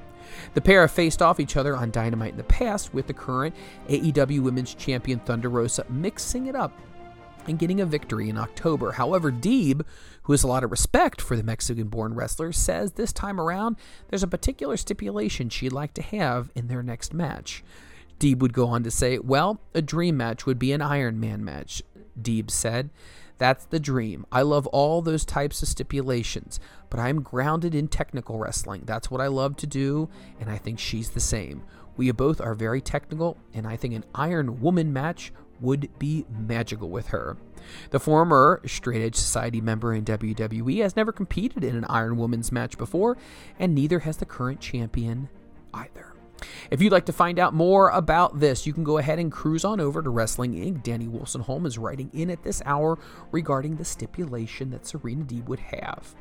The 0.53 0.61
pair 0.61 0.81
have 0.81 0.91
faced 0.91 1.21
off 1.21 1.39
each 1.39 1.57
other 1.57 1.75
on 1.75 1.91
Dynamite 1.91 2.31
in 2.31 2.37
the 2.37 2.43
past, 2.43 2.93
with 2.93 3.07
the 3.07 3.13
current 3.13 3.55
AEW 3.89 4.41
Women's 4.41 4.73
Champion 4.73 5.19
Thunder 5.19 5.49
Rosa 5.49 5.85
mixing 5.89 6.47
it 6.47 6.55
up 6.55 6.71
and 7.47 7.59
getting 7.59 7.81
a 7.81 7.85
victory 7.85 8.29
in 8.29 8.37
October. 8.37 8.91
However, 8.91 9.31
Deeb, 9.31 9.83
who 10.27 10.33
has 10.33 10.43
a 10.43 10.47
lot 10.47 10.65
of 10.65 10.71
respect 10.71 11.21
for 11.21 11.37
the 11.37 11.43
Mexican 11.43 11.87
born 11.87 12.13
wrestler, 12.13 12.51
says 12.51 12.91
this 12.91 13.13
time 13.13 13.39
around 13.39 13.77
there's 14.09 14.23
a 14.23 14.27
particular 14.27 14.75
stipulation 14.75 15.47
she'd 15.47 15.71
like 15.71 15.93
to 15.93 16.01
have 16.01 16.51
in 16.53 16.67
their 16.67 16.83
next 16.83 17.13
match. 17.13 17.63
Deeb 18.19 18.39
would 18.39 18.51
go 18.51 18.67
on 18.67 18.83
to 18.83 18.91
say, 18.91 19.19
Well, 19.19 19.61
a 19.73 19.81
dream 19.81 20.17
match 20.17 20.45
would 20.45 20.59
be 20.59 20.73
an 20.73 20.81
Iron 20.81 21.17
Man 21.17 21.45
match, 21.45 21.81
Deeb 22.21 22.51
said. 22.51 22.89
That's 23.37 23.65
the 23.65 23.79
dream. 23.79 24.25
I 24.29 24.41
love 24.41 24.67
all 24.67 25.01
those 25.01 25.23
types 25.23 25.61
of 25.61 25.69
stipulations, 25.69 26.59
but 26.89 26.99
I'm 26.99 27.21
grounded 27.21 27.73
in 27.73 27.87
technical 27.87 28.37
wrestling. 28.37 28.81
That's 28.85 29.09
what 29.09 29.21
I 29.21 29.27
love 29.27 29.55
to 29.57 29.67
do, 29.67 30.09
and 30.41 30.49
I 30.49 30.57
think 30.57 30.77
she's 30.77 31.11
the 31.11 31.21
same. 31.21 31.63
We 31.95 32.11
both 32.11 32.41
are 32.41 32.53
very 32.53 32.81
technical, 32.81 33.37
and 33.53 33.65
I 33.65 33.77
think 33.77 33.93
an 33.93 34.03
Iron 34.13 34.59
Woman 34.59 34.91
match 34.91 35.31
would 35.59 35.89
be 35.99 36.25
magical 36.29 36.89
with 36.89 37.07
her. 37.07 37.37
The 37.89 37.99
former 37.99 38.61
Straight 38.65 39.01
Edge 39.01 39.15
Society 39.15 39.61
member 39.61 39.93
in 39.93 40.05
WWE 40.05 40.81
has 40.81 40.95
never 40.95 41.11
competed 41.11 41.63
in 41.63 41.75
an 41.75 41.85
Iron 41.89 42.17
Woman's 42.17 42.51
match 42.51 42.77
before, 42.77 43.17
and 43.59 43.73
neither 43.75 43.99
has 43.99 44.17
the 44.17 44.25
current 44.25 44.59
champion 44.59 45.29
either. 45.73 46.13
If 46.69 46.81
you'd 46.81 46.91
like 46.91 47.05
to 47.07 47.13
find 47.13 47.39
out 47.39 47.53
more 47.53 47.89
about 47.89 48.39
this, 48.39 48.67
you 48.67 48.73
can 48.73 48.83
go 48.83 48.99
ahead 48.99 49.19
and 49.19 49.31
cruise 49.31 49.65
on 49.65 49.79
over 49.79 50.01
to 50.01 50.09
Wrestling 50.09 50.53
Inc. 50.53 50.83
Danny 50.83 51.07
Wilson 51.07 51.41
Holm 51.41 51.65
is 51.65 51.77
writing 51.77 52.11
in 52.13 52.29
at 52.29 52.43
this 52.43 52.61
hour 52.65 52.99
regarding 53.31 53.75
the 53.75 53.85
stipulation 53.85 54.69
that 54.71 54.85
Serena 54.85 55.23
Deeb 55.23 55.45
would 55.45 55.59
have. 55.59 56.15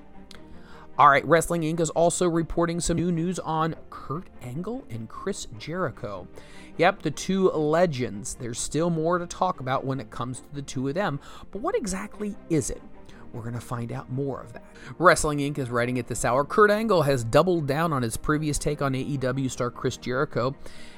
All 0.98 1.10
right, 1.10 1.24
Wrestling 1.26 1.60
Inc. 1.60 1.80
is 1.80 1.90
also 1.90 2.26
reporting 2.26 2.80
some 2.80 2.96
new 2.96 3.12
news 3.12 3.38
on 3.40 3.76
Kurt 3.90 4.28
Angle 4.40 4.82
and 4.88 5.10
Chris 5.10 5.46
Jericho. 5.58 6.26
Yep, 6.78 7.02
the 7.02 7.10
two 7.10 7.50
legends. 7.50 8.34
There's 8.34 8.58
still 8.58 8.88
more 8.88 9.18
to 9.18 9.26
talk 9.26 9.60
about 9.60 9.84
when 9.84 10.00
it 10.00 10.10
comes 10.10 10.40
to 10.40 10.54
the 10.54 10.62
two 10.62 10.88
of 10.88 10.94
them, 10.94 11.20
but 11.50 11.60
what 11.60 11.76
exactly 11.76 12.34
is 12.48 12.70
it? 12.70 12.80
We're 13.34 13.42
going 13.42 13.52
to 13.52 13.60
find 13.60 13.92
out 13.92 14.10
more 14.10 14.40
of 14.40 14.54
that. 14.54 14.64
Wrestling 14.98 15.40
Inc. 15.40 15.58
is 15.58 15.68
writing 15.68 15.98
at 15.98 16.06
this 16.06 16.24
hour. 16.24 16.46
Kurt 16.46 16.70
Angle 16.70 17.02
has 17.02 17.24
doubled 17.24 17.66
down 17.66 17.92
on 17.92 18.00
his 18.00 18.16
previous 18.16 18.56
take 18.56 18.80
on 18.80 18.94
AEW 18.94 19.50
star 19.50 19.70
Chris 19.70 19.98
Jericho, 19.98 20.56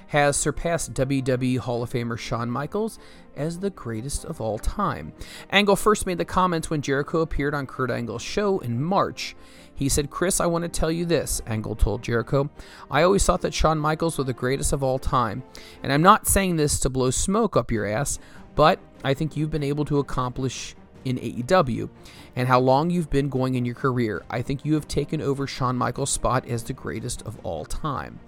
has 0.08 0.36
surpassed 0.36 0.94
WWE 0.94 1.58
Hall 1.58 1.82
of 1.82 1.90
Famer 1.90 2.16
Shawn 2.16 2.48
Michaels 2.50 3.00
as 3.36 3.58
the 3.58 3.70
greatest 3.70 4.24
of 4.24 4.40
all 4.40 4.58
time. 4.58 5.12
Angle 5.50 5.74
first 5.74 6.06
made 6.06 6.18
the 6.18 6.24
comments 6.24 6.70
when 6.70 6.82
Jericho 6.82 7.20
appeared 7.20 7.54
on 7.54 7.66
Kurt 7.66 7.90
Angle's 7.90 8.22
show 8.22 8.60
in 8.60 8.80
March. 8.80 9.34
He 9.78 9.88
said, 9.88 10.10
Chris, 10.10 10.40
I 10.40 10.46
want 10.46 10.62
to 10.64 10.68
tell 10.68 10.90
you 10.90 11.04
this, 11.04 11.40
Angle 11.46 11.76
told 11.76 12.02
Jericho. 12.02 12.50
I 12.90 13.04
always 13.04 13.24
thought 13.24 13.42
that 13.42 13.54
Shawn 13.54 13.78
Michaels 13.78 14.18
was 14.18 14.26
the 14.26 14.32
greatest 14.32 14.72
of 14.72 14.82
all 14.82 14.98
time. 14.98 15.44
And 15.84 15.92
I'm 15.92 16.02
not 16.02 16.26
saying 16.26 16.56
this 16.56 16.80
to 16.80 16.90
blow 16.90 17.10
smoke 17.10 17.56
up 17.56 17.70
your 17.70 17.86
ass, 17.86 18.18
but 18.56 18.80
I 19.04 19.14
think 19.14 19.36
you've 19.36 19.52
been 19.52 19.62
able 19.62 19.84
to 19.84 20.00
accomplish 20.00 20.74
in 21.04 21.16
AEW 21.18 21.88
and 22.36 22.48
how 22.48 22.60
long 22.60 22.90
you've 22.90 23.10
been 23.10 23.28
going 23.28 23.54
in 23.54 23.64
your 23.64 23.74
career. 23.74 24.22
I 24.30 24.42
think 24.42 24.64
you 24.64 24.74
have 24.74 24.86
taken 24.86 25.20
over 25.20 25.46
Shawn 25.46 25.76
Michaels' 25.76 26.10
spot 26.10 26.46
as 26.46 26.62
the 26.62 26.72
greatest 26.72 27.22
of 27.22 27.38
all 27.42 27.64
time. 27.64 28.20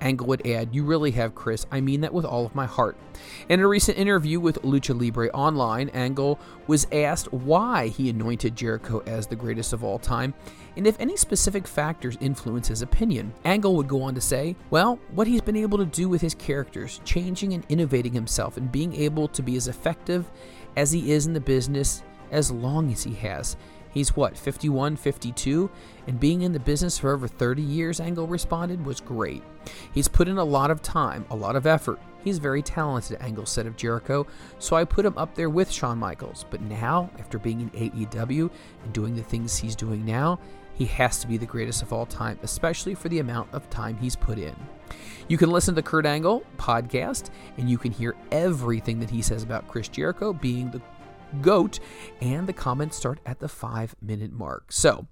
Angle 0.00 0.26
would 0.26 0.46
add, 0.46 0.74
You 0.74 0.84
really 0.84 1.12
have, 1.12 1.34
Chris. 1.34 1.64
I 1.70 1.80
mean 1.80 2.00
that 2.00 2.12
with 2.12 2.24
all 2.24 2.44
of 2.44 2.56
my 2.56 2.66
heart. 2.66 2.96
In 3.48 3.60
a 3.60 3.68
recent 3.68 3.98
interview 3.98 4.40
with 4.40 4.60
Lucha 4.62 4.98
Libre 4.98 5.30
Online, 5.30 5.88
Angle 5.90 6.40
was 6.66 6.88
asked 6.90 7.32
why 7.32 7.88
he 7.88 8.10
anointed 8.10 8.56
Jericho 8.56 9.00
as 9.06 9.28
the 9.28 9.36
greatest 9.36 9.72
of 9.72 9.84
all 9.84 10.00
time 10.00 10.34
and 10.76 10.86
if 10.86 10.98
any 10.98 11.16
specific 11.16 11.66
factors 11.66 12.16
influence 12.20 12.68
his 12.68 12.82
opinion. 12.82 13.32
Angle 13.44 13.76
would 13.76 13.88
go 13.88 14.02
on 14.02 14.14
to 14.14 14.20
say, 14.20 14.56
Well, 14.70 14.98
what 15.12 15.26
he's 15.26 15.40
been 15.40 15.56
able 15.56 15.78
to 15.78 15.84
do 15.84 16.08
with 16.08 16.20
his 16.20 16.34
characters, 16.34 17.00
changing 17.04 17.52
and 17.52 17.64
innovating 17.68 18.12
himself, 18.12 18.56
and 18.56 18.72
being 18.72 18.94
able 18.94 19.28
to 19.28 19.42
be 19.42 19.56
as 19.56 19.68
effective 19.68 20.30
as 20.76 20.90
he 20.90 21.12
is 21.12 21.26
in 21.26 21.32
the 21.34 21.40
business 21.40 22.02
as 22.32 22.50
long 22.50 22.90
as 22.90 23.04
he 23.04 23.14
has. 23.14 23.56
He's 23.92 24.16
what, 24.16 24.36
51, 24.36 24.96
52? 24.96 25.70
And 26.06 26.18
being 26.18 26.42
in 26.42 26.52
the 26.52 26.58
business 26.58 26.98
for 26.98 27.12
over 27.12 27.28
30 27.28 27.62
years, 27.62 28.00
Angle 28.00 28.26
responded, 28.26 28.84
was 28.84 29.00
great. 29.00 29.42
He's 29.92 30.08
put 30.08 30.28
in 30.28 30.38
a 30.38 30.44
lot 30.44 30.70
of 30.70 30.82
time, 30.82 31.26
a 31.30 31.36
lot 31.36 31.56
of 31.56 31.66
effort. 31.66 32.00
He's 32.24 32.38
very 32.38 32.62
talented, 32.62 33.18
Angle 33.20 33.46
said 33.46 33.66
of 33.66 33.76
Jericho, 33.76 34.26
so 34.58 34.76
I 34.76 34.84
put 34.84 35.04
him 35.04 35.18
up 35.18 35.34
there 35.34 35.50
with 35.50 35.70
Shawn 35.70 35.98
Michaels. 35.98 36.46
But 36.50 36.62
now, 36.62 37.10
after 37.18 37.38
being 37.38 37.60
in 37.60 37.70
AEW 37.70 38.50
and 38.84 38.92
doing 38.92 39.14
the 39.14 39.22
things 39.22 39.58
he's 39.58 39.76
doing 39.76 40.04
now, 40.06 40.38
he 40.74 40.86
has 40.86 41.18
to 41.18 41.26
be 41.26 41.36
the 41.36 41.46
greatest 41.46 41.82
of 41.82 41.92
all 41.92 42.06
time, 42.06 42.38
especially 42.42 42.94
for 42.94 43.08
the 43.08 43.18
amount 43.18 43.52
of 43.52 43.68
time 43.68 43.98
he's 43.98 44.16
put 44.16 44.38
in. 44.38 44.54
You 45.28 45.36
can 45.36 45.50
listen 45.50 45.74
to 45.74 45.82
Kurt 45.82 46.06
Angle 46.06 46.44
podcast, 46.56 47.30
and 47.58 47.68
you 47.68 47.76
can 47.76 47.92
hear 47.92 48.14
everything 48.30 49.00
that 49.00 49.10
he 49.10 49.20
says 49.20 49.42
about 49.42 49.68
Chris 49.68 49.88
Jericho 49.88 50.32
being 50.32 50.70
the 50.70 50.80
GOAT, 51.40 51.80
and 52.20 52.46
the 52.46 52.52
comments 52.52 52.96
start 52.96 53.20
at 53.24 53.40
the 53.40 53.48
five 53.48 53.94
minute 54.00 54.32
mark. 54.32 54.72
So, 54.72 55.06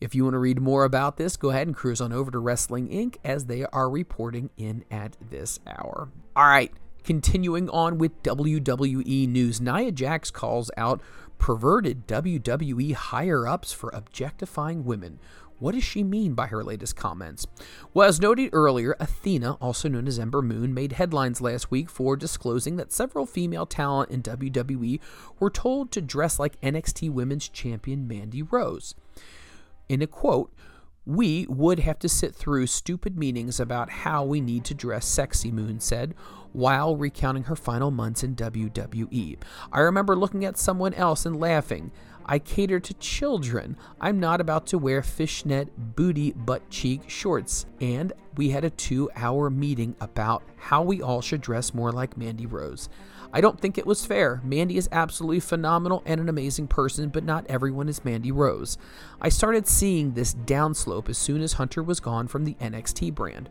if 0.00 0.14
you 0.14 0.24
want 0.24 0.34
to 0.34 0.38
read 0.38 0.60
more 0.60 0.84
about 0.84 1.16
this, 1.16 1.36
go 1.36 1.50
ahead 1.50 1.66
and 1.66 1.76
cruise 1.76 2.00
on 2.00 2.12
over 2.12 2.30
to 2.30 2.38
Wrestling 2.38 2.88
Inc. 2.88 3.16
as 3.24 3.46
they 3.46 3.64
are 3.66 3.88
reporting 3.88 4.50
in 4.56 4.84
at 4.90 5.16
this 5.30 5.60
hour. 5.66 6.08
All 6.34 6.46
right, 6.46 6.72
continuing 7.04 7.68
on 7.70 7.98
with 7.98 8.22
WWE 8.22 9.28
news, 9.28 9.60
Nia 9.60 9.92
Jax 9.92 10.30
calls 10.30 10.70
out 10.76 11.00
perverted 11.38 12.06
WWE 12.06 12.92
higher 12.94 13.46
ups 13.46 13.72
for 13.72 13.90
objectifying 13.90 14.84
women. 14.84 15.18
What 15.60 15.74
does 15.74 15.84
she 15.84 16.02
mean 16.02 16.34
by 16.34 16.48
her 16.48 16.64
latest 16.64 16.96
comments? 16.96 17.46
Well, 17.94 18.08
as 18.08 18.20
noted 18.20 18.50
earlier, 18.52 18.96
Athena, 18.98 19.52
also 19.60 19.88
known 19.88 20.08
as 20.08 20.18
Ember 20.18 20.42
Moon, 20.42 20.74
made 20.74 20.92
headlines 20.92 21.40
last 21.40 21.70
week 21.70 21.88
for 21.88 22.16
disclosing 22.16 22.76
that 22.76 22.92
several 22.92 23.26
female 23.26 23.66
talent 23.66 24.10
in 24.10 24.22
WWE 24.22 24.98
were 25.38 25.50
told 25.50 25.92
to 25.92 26.00
dress 26.00 26.38
like 26.38 26.60
NXT 26.62 27.10
Women's 27.12 27.48
Champion 27.48 28.08
Mandy 28.08 28.42
Rose. 28.42 28.94
In 29.88 30.02
a 30.02 30.06
quote, 30.06 30.52
we 31.06 31.46
would 31.48 31.80
have 31.80 31.98
to 31.98 32.08
sit 32.08 32.34
through 32.34 32.66
stupid 32.66 33.18
meetings 33.18 33.58
about 33.58 33.90
how 33.90 34.24
we 34.24 34.40
need 34.40 34.64
to 34.64 34.74
dress 34.74 35.06
sexy, 35.06 35.50
Moon 35.50 35.80
said, 35.80 36.14
while 36.52 36.96
recounting 36.96 37.44
her 37.44 37.56
final 37.56 37.90
months 37.90 38.22
in 38.22 38.36
WWE. 38.36 39.38
I 39.72 39.80
remember 39.80 40.16
looking 40.16 40.44
at 40.44 40.58
someone 40.58 40.94
else 40.94 41.24
and 41.24 41.38
laughing. 41.38 41.90
I 42.26 42.38
cater 42.38 42.80
to 42.80 42.94
children. 42.94 43.76
I'm 44.00 44.20
not 44.20 44.40
about 44.40 44.66
to 44.68 44.78
wear 44.78 45.02
fishnet 45.02 45.96
booty 45.96 46.32
butt 46.32 46.68
cheek 46.70 47.08
shorts. 47.08 47.66
And 47.80 48.12
we 48.40 48.48
had 48.48 48.64
a 48.64 48.70
two 48.70 49.10
hour 49.16 49.50
meeting 49.50 49.94
about 50.00 50.42
how 50.56 50.80
we 50.80 51.02
all 51.02 51.20
should 51.20 51.42
dress 51.42 51.74
more 51.74 51.92
like 51.92 52.16
Mandy 52.16 52.46
Rose. 52.46 52.88
I 53.34 53.42
don't 53.42 53.60
think 53.60 53.76
it 53.76 53.84
was 53.84 54.06
fair. 54.06 54.40
Mandy 54.42 54.78
is 54.78 54.88
absolutely 54.90 55.40
phenomenal 55.40 56.02
and 56.06 56.22
an 56.22 56.28
amazing 56.30 56.66
person, 56.66 57.10
but 57.10 57.22
not 57.22 57.44
everyone 57.50 57.86
is 57.86 58.02
Mandy 58.02 58.32
Rose. 58.32 58.78
I 59.20 59.28
started 59.28 59.68
seeing 59.68 60.14
this 60.14 60.32
downslope 60.32 61.10
as 61.10 61.18
soon 61.18 61.42
as 61.42 61.52
Hunter 61.52 61.82
was 61.82 62.00
gone 62.00 62.28
from 62.28 62.46
the 62.46 62.54
NXT 62.54 63.14
brand. 63.14 63.50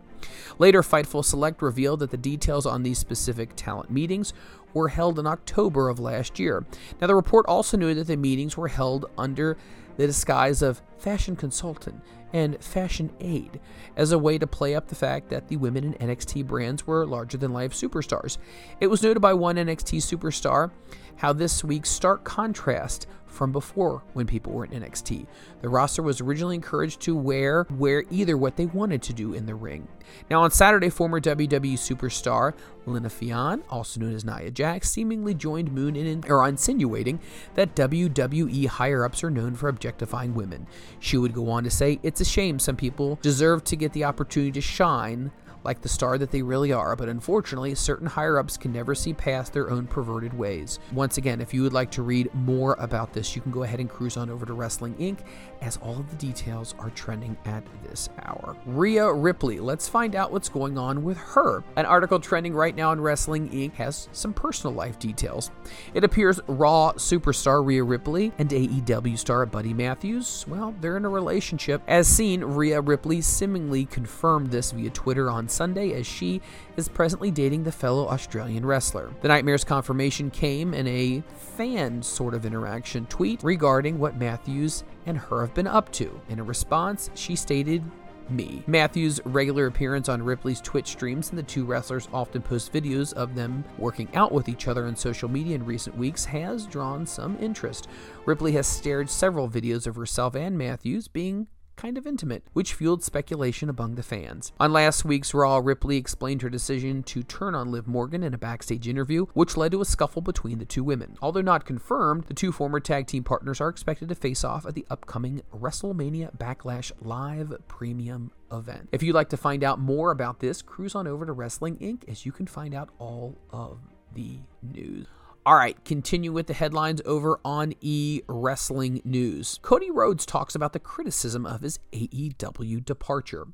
Later, 0.58 0.82
Fightful 0.82 1.24
Select 1.24 1.62
revealed 1.62 2.00
that 2.00 2.10
the 2.10 2.18
details 2.18 2.66
on 2.66 2.82
these 2.82 2.98
specific 2.98 3.52
talent 3.56 3.92
meetings 3.92 4.34
were 4.74 4.88
held 4.88 5.20
in 5.20 5.28
October 5.28 5.90
of 5.90 6.00
last 6.00 6.40
year. 6.40 6.66
Now, 7.00 7.06
the 7.06 7.14
report 7.14 7.46
also 7.46 7.78
noted 7.78 7.98
that 7.98 8.08
the 8.08 8.18
meetings 8.18 8.58
were 8.58 8.70
held 8.70 9.06
under 9.20 9.56
the 9.98 10.08
disguise 10.08 10.64
of 10.64 10.82
fashion 11.00 11.36
consultant 11.36 12.02
and 12.34 12.62
fashion 12.64 13.10
aid 13.20 13.60
as 13.96 14.12
a 14.12 14.20
way 14.20 14.38
to 14.38 14.46
play 14.46 14.76
up 14.76 14.88
the 14.88 14.96
fact 14.96 15.30
that 15.30 15.48
the 15.48 15.58
women 15.58 15.84
in 15.84 16.08
NXT 16.10 16.46
brands 16.46 16.86
were 16.86 17.06
larger 17.06 17.38
than 17.38 17.54
life 17.54 17.74
superstars. 17.74 18.38
It 18.80 18.88
was 18.88 19.02
noted 19.02 19.20
by 19.20 19.34
one 19.34 19.56
NXT 19.56 19.98
superstar 19.98 20.72
how 21.18 21.34
this 21.34 21.64
week's 21.64 21.90
stark 21.90 22.24
contrast 22.24 23.08
from 23.30 23.52
before 23.52 24.04
when 24.14 24.26
people 24.26 24.54
were 24.54 24.66
in 24.66 24.72
NXT. 24.72 25.26
The 25.62 25.70
roster 25.70 26.02
was 26.02 26.20
originally 26.20 26.56
encouraged 26.56 27.02
to 27.02 27.16
wear 27.16 27.68
wear 27.70 28.04
either 28.10 28.38
what 28.38 28.58
they 28.58 28.66
wanted 28.66 29.02
to 29.04 29.14
do 29.14 29.34
in 29.34 29.46
the 29.46 29.56
ring. 29.56 29.88
Now 30.30 30.42
on 30.42 30.52
Saturday, 30.52 30.90
former 30.90 31.20
WWE 31.20 31.74
superstar 31.74 32.54
Lena 32.86 33.10
Fion, 33.10 33.62
also 33.70 34.00
known 34.00 34.14
as 34.14 34.26
Nia 34.26 34.50
Jax, 34.52 34.90
seemingly 34.90 35.34
joined 35.34 35.72
Moon 35.72 35.96
in 35.96 36.24
or 36.28 36.48
insinuating 36.48 37.20
that 37.56 37.76
WWE 37.76 38.66
higher 38.66 39.06
ups 39.06 39.24
are 39.24 39.30
known 39.30 39.56
for 39.56 39.70
objectifying 39.70 40.34
women. 40.34 40.66
She 41.00 41.18
would 41.18 41.34
go 41.34 41.50
on 41.50 41.64
to 41.64 41.70
say, 41.70 42.00
"It's 42.04 42.22
a 42.22 42.26
shame 42.26 42.60
some 42.60 42.76
people 42.76 43.20
deserve 43.22 43.64
to 43.66 43.76
get 43.76 43.94
the 43.94 44.04
opportunity 44.04 44.52
to 44.54 44.62
shine." 44.62 45.32
Like 45.70 45.82
the 45.82 45.88
star 45.88 46.18
that 46.18 46.32
they 46.32 46.42
really 46.42 46.72
are, 46.72 46.96
but 46.96 47.10
unfortunately, 47.10 47.76
certain 47.76 48.08
higher 48.08 48.40
ups 48.40 48.58
can 48.58 48.74
never 48.74 48.96
see 48.96 49.14
past 49.14 49.54
their 49.54 49.70
own 49.70 49.86
perverted 49.86 50.34
ways. 50.34 50.80
Once 50.94 51.20
again, 51.20 51.40
if 51.40 51.54
you 51.54 51.62
would 51.62 51.74
like 51.74 51.92
to 51.92 52.02
read 52.02 52.28
more 52.34 52.76
about 52.80 53.14
this, 53.14 53.36
you 53.36 53.42
can 53.44 53.52
go 53.52 53.62
ahead 53.62 53.80
and 53.80 53.88
cruise 53.88 54.18
on 54.18 54.32
over 54.32 54.48
to 54.48 54.54
Wrestling 54.54 54.96
Inc., 54.96 55.20
as 55.62 55.78
all 55.78 56.00
of 56.00 56.10
the 56.10 56.16
details 56.16 56.74
are 56.80 56.90
trending 56.92 57.38
at 57.46 57.64
this 57.84 58.10
hour. 58.24 58.56
Rhea 58.66 59.14
Ripley, 59.14 59.60
let's 59.60 59.88
find 59.88 60.16
out 60.16 60.32
what's 60.32 60.50
going 60.50 60.78
on 60.78 61.04
with 61.04 61.18
her. 61.18 61.64
An 61.76 61.86
article 61.86 62.20
trending 62.20 62.54
right 62.54 62.76
now 62.76 62.92
in 62.92 63.02
Wrestling 63.02 63.50
Inc. 63.50 63.74
has 63.74 64.10
some 64.12 64.34
personal 64.34 64.74
life 64.74 64.98
details. 64.98 65.52
It 65.94 66.04
appears 66.04 66.40
Raw 66.48 66.94
superstar 66.94 67.64
Rhea 67.64 67.84
Ripley 67.84 68.32
and 68.40 68.50
AEW 68.50 69.20
star 69.20 69.46
Buddy 69.46 69.74
Matthews, 69.74 70.46
well, 70.48 70.74
they're 70.82 70.98
in 70.98 71.06
a 71.06 71.10
relationship. 71.10 71.84
As 71.88 72.08
seen, 72.08 72.44
Rhea 72.44 72.82
Ripley 72.82 73.22
seemingly 73.22 73.86
confirmed 73.86 74.50
this 74.50 74.72
via 74.72 74.90
Twitter 74.90 75.30
on 75.30 75.48
Sunday 75.60 75.92
as 75.92 76.08
she 76.08 76.40
is 76.78 76.88
presently 76.88 77.32
dating 77.32 77.64
the 77.66 77.72
fellow 77.72 78.08
Australian 78.08 78.66
wrestler. 78.66 79.12
The 79.20 79.28
Nightmare's 79.28 79.66
confirmation 79.66 80.32
came 80.32 80.74
in 80.74 80.88
a 80.88 81.22
fan 81.58 82.02
sort 82.02 82.34
of 82.34 82.46
interaction 82.46 83.06
tweet 83.08 83.44
regarding 83.44 84.00
what 84.00 84.16
Matthews 84.16 84.86
and 85.06 85.18
her 85.18 85.42
have 85.42 85.54
been 85.54 85.68
up 85.68 85.92
to. 85.92 86.22
In 86.30 86.40
a 86.40 86.44
response, 86.44 87.10
she 87.14 87.36
stated 87.36 87.84
me. 88.30 88.64
Matthews' 88.68 89.20
regular 89.26 89.66
appearance 89.66 90.08
on 90.08 90.24
Ripley's 90.24 90.62
Twitch 90.62 90.88
streams 90.88 91.32
and 91.32 91.38
the 91.38 91.44
two 91.44 91.66
wrestlers 91.66 92.08
often 92.14 92.42
post 92.42 92.72
videos 92.72 93.12
of 93.12 93.36
them 93.36 93.66
working 93.78 94.08
out 94.16 94.32
with 94.32 94.48
each 94.48 94.70
other 94.70 94.86
on 94.86 94.96
social 94.96 95.30
media 95.30 95.56
in 95.56 95.66
recent 95.66 95.98
weeks 95.98 96.24
has 96.24 96.68
drawn 96.68 97.06
some 97.06 97.38
interest. 97.42 97.90
Ripley 98.26 98.54
has 98.54 98.82
shared 98.82 99.10
several 99.10 99.50
videos 99.50 99.88
of 99.88 99.98
herself 99.98 100.36
and 100.36 100.58
Matthews 100.58 101.10
being 101.10 101.48
kind 101.80 101.98
of 101.98 102.06
intimate, 102.06 102.44
which 102.54 102.74
fueled 102.74 103.04
speculation 103.04 103.70
among 103.70 103.96
the 103.96 104.04
fans. 104.04 104.52
On 104.60 104.74
last 104.74 105.06
week's 105.06 105.34
Raw, 105.34 105.62
Ripley 105.64 105.96
explained 105.96 106.42
her 106.42 106.50
decision 106.50 107.04
to 107.04 107.24
turn 107.24 107.56
on 107.56 107.72
Liv 107.72 107.88
Morgan 107.88 108.22
in 108.22 108.34
a 108.34 108.38
backstage 108.38 108.88
interview, 108.88 109.28
which 109.34 109.56
led 109.56 109.72
to 109.72 109.82
a 109.82 109.86
scuffle 109.86 110.22
between 110.22 110.60
the 110.60 110.66
two 110.66 110.84
women. 110.84 111.18
Although 111.22 111.42
not 111.42 111.66
confirmed, 111.66 112.26
the 112.26 112.34
two 112.34 112.52
former 112.52 112.82
tag 112.82 113.08
team 113.08 113.24
partners 113.24 113.62
are 113.62 113.70
expected 113.70 114.10
to 114.10 114.16
face 114.16 114.44
off 114.44 114.66
at 114.66 114.76
the 114.76 114.86
upcoming 114.90 115.42
WrestleMania 115.56 116.38
Backlash 116.38 116.92
Live 117.00 117.54
Premium 117.70 118.32
event. 118.52 118.90
If 118.92 119.02
you'd 119.02 119.16
like 119.16 119.30
to 119.30 119.38
find 119.38 119.64
out 119.64 119.80
more 119.80 120.12
about 120.12 120.42
this, 120.42 120.62
cruise 120.62 120.96
on 120.96 121.08
over 121.08 121.26
to 121.26 121.32
Wrestling 121.32 121.78
Inc. 121.78 122.10
as 122.10 122.26
you 122.26 122.34
can 122.34 122.48
find 122.48 122.74
out 122.74 122.90
all 123.00 123.38
of 123.52 123.80
the 124.14 124.40
news. 124.62 125.08
All 125.50 125.56
right, 125.56 125.84
continue 125.84 126.32
with 126.32 126.46
the 126.46 126.54
headlines 126.54 127.02
over 127.08 127.40
on 127.44 127.74
E 127.82 128.22
Wrestling 128.28 129.02
News. 129.04 129.58
Cody 129.64 129.90
Rhodes 129.90 130.24
talks 130.24 130.54
about 130.54 130.74
the 130.74 130.80
criticism 130.80 131.44
of 131.48 131.62
his 131.62 131.80
AEW 131.92 132.86
departure. 132.86 133.48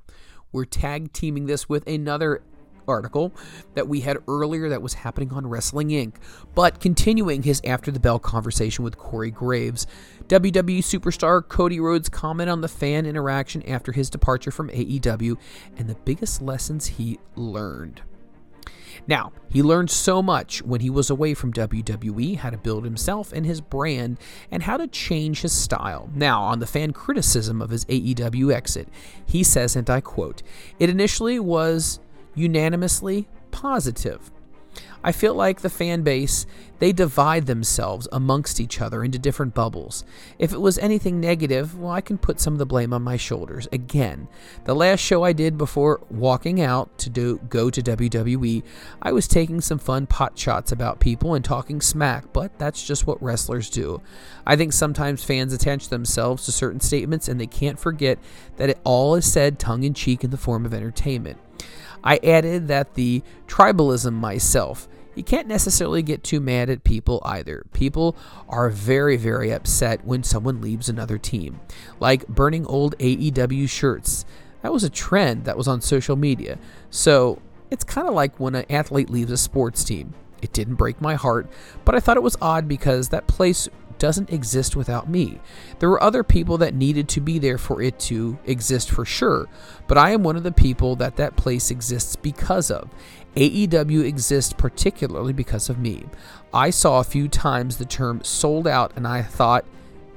We're 0.51 0.65
tag 0.65 1.13
teaming 1.13 1.45
this 1.45 1.69
with 1.69 1.88
another 1.88 2.43
article 2.86 3.31
that 3.75 3.88
we 3.88 4.01
had 4.01 4.17
earlier 4.27 4.67
that 4.67 4.81
was 4.81 4.95
happening 4.95 5.31
on 5.31 5.47
Wrestling 5.47 5.88
Inc. 5.88 6.15
But 6.53 6.81
continuing 6.81 7.43
his 7.43 7.62
after 7.63 7.91
the 7.91 7.99
bell 8.01 8.19
conversation 8.19 8.84
with 8.84 8.97
Corey 8.97 9.31
Graves, 9.31 9.88
WWE 10.27 10.79
superstar 10.79 11.47
Cody 11.47 11.79
Rhodes 11.79 12.10
comment 12.10 12.49
on 12.49 12.60
the 12.60 12.67
fan 12.67 13.05
interaction 13.05 13.63
after 13.69 13.93
his 13.93 14.10
departure 14.10 14.51
from 14.51 14.67
AEW 14.67 15.38
and 15.77 15.88
the 15.88 15.95
biggest 16.03 16.41
lessons 16.41 16.88
he 16.88 17.19
learned. 17.38 18.01
Now, 19.08 19.31
he 19.49 19.63
learned 19.63 19.89
so 19.89 20.21
much 20.21 20.62
when 20.62 20.81
he 20.81 20.89
was 20.89 21.10
away 21.10 21.34
from 21.34 21.53
WWE 21.53 22.38
how 22.38 22.49
to 22.49 22.58
build 22.58 22.84
himself 22.84 23.31
and 23.31 23.45
his 23.45 23.62
brand 23.62 24.19
and 24.51 24.63
how 24.63 24.77
to 24.77 24.88
change 24.88 25.41
his 25.41 25.53
style. 25.53 26.10
Now, 26.13 26.41
on 26.41 26.60
the 26.60 26.67
fan 26.67 26.93
criticism 26.93 27.62
of 27.62 27.69
his 27.69 27.86
AEW 27.86 28.53
exit, 28.53 28.88
he 29.25 29.43
says, 29.43 29.75
and 29.75 29.89
I 29.89 30.01
quote, 30.01 30.43
It 30.79 30.89
initially 30.89 31.39
was 31.39 31.99
unanimously 32.36 33.27
positive. 33.51 34.31
I 35.03 35.11
feel 35.11 35.35
like 35.35 35.61
the 35.61 35.69
fan 35.69 36.01
base, 36.01 36.45
they 36.79 36.91
divide 36.91 37.45
themselves 37.45 38.07
amongst 38.11 38.59
each 38.59 38.81
other 38.81 39.03
into 39.03 39.19
different 39.19 39.53
bubbles. 39.53 40.03
If 40.39 40.51
it 40.51 40.59
was 40.59 40.77
anything 40.79 41.19
negative, 41.19 41.77
well, 41.77 41.91
I 41.91 42.01
can 42.01 42.17
put 42.17 42.39
some 42.39 42.53
of 42.53 42.59
the 42.59 42.65
blame 42.65 42.91
on 42.91 43.01
my 43.01 43.15
shoulders. 43.15 43.67
Again, 43.71 44.27
the 44.65 44.75
last 44.75 44.99
show 44.99 45.23
I 45.23 45.31
did 45.31 45.57
before 45.57 46.01
walking 46.09 46.59
out 46.59 46.97
to 46.97 47.09
do, 47.09 47.39
go 47.49 47.69
to 47.69 47.81
WWE, 47.81 48.63
I 49.01 49.11
was 49.11 49.27
taking 49.27 49.61
some 49.61 49.79
fun 49.79 50.07
pot 50.07 50.38
shots 50.38 50.71
about 50.71 50.99
people 50.99 51.33
and 51.33 51.45
talking 51.45 51.81
smack, 51.81 52.33
but 52.33 52.57
that's 52.57 52.85
just 52.85 53.07
what 53.07 53.21
wrestlers 53.21 53.69
do. 53.69 54.01
I 54.45 54.55
think 54.55 54.73
sometimes 54.73 55.23
fans 55.23 55.53
attach 55.53 55.89
themselves 55.89 56.45
to 56.45 56.51
certain 56.51 56.79
statements 56.79 57.27
and 57.27 57.39
they 57.39 57.47
can't 57.47 57.79
forget 57.79 58.19
that 58.57 58.69
it 58.69 58.79
all 58.83 59.15
is 59.15 59.31
said 59.31 59.59
tongue 59.59 59.83
in 59.83 59.93
cheek 59.93 60.23
in 60.23 60.31
the 60.31 60.38
form 60.38 60.65
of 60.65 60.73
entertainment. 60.73 61.38
I 62.05 62.19
added 62.23 62.69
that 62.69 62.93
the 62.93 63.23
tribalism 63.47 64.13
myself 64.13 64.87
you 65.15 65.23
can't 65.23 65.47
necessarily 65.47 66.03
get 66.03 66.23
too 66.23 66.41
mad 66.41 66.69
at 66.69 66.83
people 66.83 67.21
either. 67.23 67.65
People 67.73 68.15
are 68.49 68.69
very, 68.69 69.15
very 69.15 69.51
upset 69.51 70.05
when 70.05 70.23
someone 70.23 70.61
leaves 70.61 70.89
another 70.89 71.17
team, 71.17 71.61
like 71.99 72.27
burning 72.27 72.65
old 72.65 72.97
AEW 72.99 73.69
shirts. 73.69 74.25
That 74.61 74.73
was 74.73 74.83
a 74.83 74.89
trend 74.89 75.45
that 75.45 75.57
was 75.57 75.67
on 75.67 75.81
social 75.81 76.15
media. 76.15 76.59
So 76.89 77.41
it's 77.71 77.83
kind 77.83 78.07
of 78.07 78.13
like 78.13 78.39
when 78.39 78.55
an 78.55 78.65
athlete 78.69 79.09
leaves 79.09 79.31
a 79.31 79.37
sports 79.37 79.83
team. 79.83 80.13
It 80.41 80.51
didn't 80.51 80.75
break 80.75 81.01
my 81.01 81.15
heart, 81.15 81.49
but 81.85 81.95
I 81.95 81.99
thought 81.99 82.17
it 82.17 82.23
was 82.23 82.37
odd 82.41 82.67
because 82.67 83.09
that 83.09 83.25
place 83.25 83.69
doesn't 83.99 84.31
exist 84.31 84.75
without 84.75 85.10
me. 85.10 85.39
There 85.79 85.89
were 85.89 86.01
other 86.01 86.23
people 86.23 86.58
that 86.60 86.73
needed 86.73 87.08
to 87.10 87.21
be 87.21 87.39
there 87.39 87.58
for 87.58 87.81
it 87.81 87.99
to 88.01 88.38
exist 88.45 88.91
for 88.91 89.05
sure, 89.05 89.47
but 89.88 89.97
I 89.97 90.12
am 90.12 90.23
one 90.23 90.36
of 90.36 90.43
the 90.43 90.51
people 90.51 90.95
that 90.97 91.15
that 91.17 91.36
place 91.36 91.71
exists 91.71 92.15
because 92.15 92.71
of. 92.71 92.89
AEW 93.36 94.05
exists 94.05 94.53
particularly 94.53 95.34
because 95.34 95.69
of 95.69 95.77
me. 95.77 96.05
I 96.53 96.69
saw 96.69 96.99
a 96.99 97.03
few 97.03 97.27
times 97.27 97.77
the 97.77 97.86
term 97.86 98.23
sold 98.23 98.67
out 98.67 98.93
and 98.95 99.05
I 99.08 99.21
thought, 99.21 99.65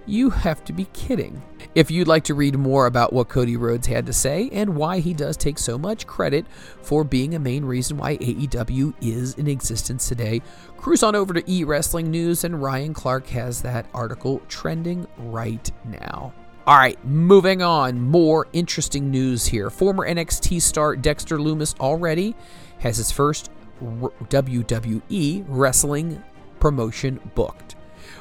you 0.09 0.31
have 0.31 0.64
to 0.64 0.73
be 0.73 0.87
kidding. 0.87 1.42
If 1.75 1.90
you'd 1.90 2.09
like 2.09 2.25
to 2.25 2.35
read 2.35 2.59
more 2.59 2.87
about 2.87 3.12
what 3.12 3.29
Cody 3.29 3.57
Rhodes 3.57 3.87
had 3.87 4.07
to 4.07 4.12
say 4.12 4.49
and 4.53 4.75
why 4.75 5.01
he 5.01 5.12
does 5.12 5.37
take 5.37 5.59
so 5.59 5.77
much 5.77 6.07
credit 6.07 6.47
for 6.83 7.05
being 7.05 7.35
a 7.35 7.38
main 7.38 7.64
reason 7.64 7.99
why 7.99 8.16
AEW 8.16 8.94
is 9.01 9.35
in 9.35 9.47
existence 9.47 10.09
today, 10.09 10.40
cruise 10.77 11.03
on 11.03 11.14
over 11.14 11.35
to 11.35 11.51
E 11.51 11.64
Wrestling 11.64 12.11
News 12.11 12.44
and 12.44 12.62
Ryan 12.62 12.94
Clark 12.94 13.27
has 13.29 13.62
that 13.62 13.87
article 13.92 14.40
trending 14.49 15.07
right 15.18 15.71
now. 15.85 16.33
All 16.66 16.77
right, 16.77 17.03
moving 17.05 17.62
on. 17.62 18.01
More 18.01 18.47
interesting 18.53 19.11
news 19.11 19.47
here. 19.47 19.71
Former 19.71 20.07
NXT 20.07 20.61
star 20.61 20.97
Dexter 20.97 21.38
Lumis 21.38 21.79
already 21.81 22.35
has 22.81 22.97
his 22.97 23.11
first 23.11 23.51
WWE 23.81 25.44
wrestling 25.49 26.23
promotion 26.61 27.21
booked. 27.35 27.77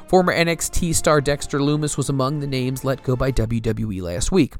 Former 0.08 0.34
NXT 0.34 0.94
star 0.94 1.20
Dexter 1.20 1.58
Lumis 1.58 1.98
was 1.98 2.08
among 2.08 2.40
the 2.40 2.46
names 2.46 2.82
let 2.82 3.02
go 3.02 3.14
by 3.14 3.30
WWE 3.30 4.00
last 4.00 4.32
week. 4.32 4.54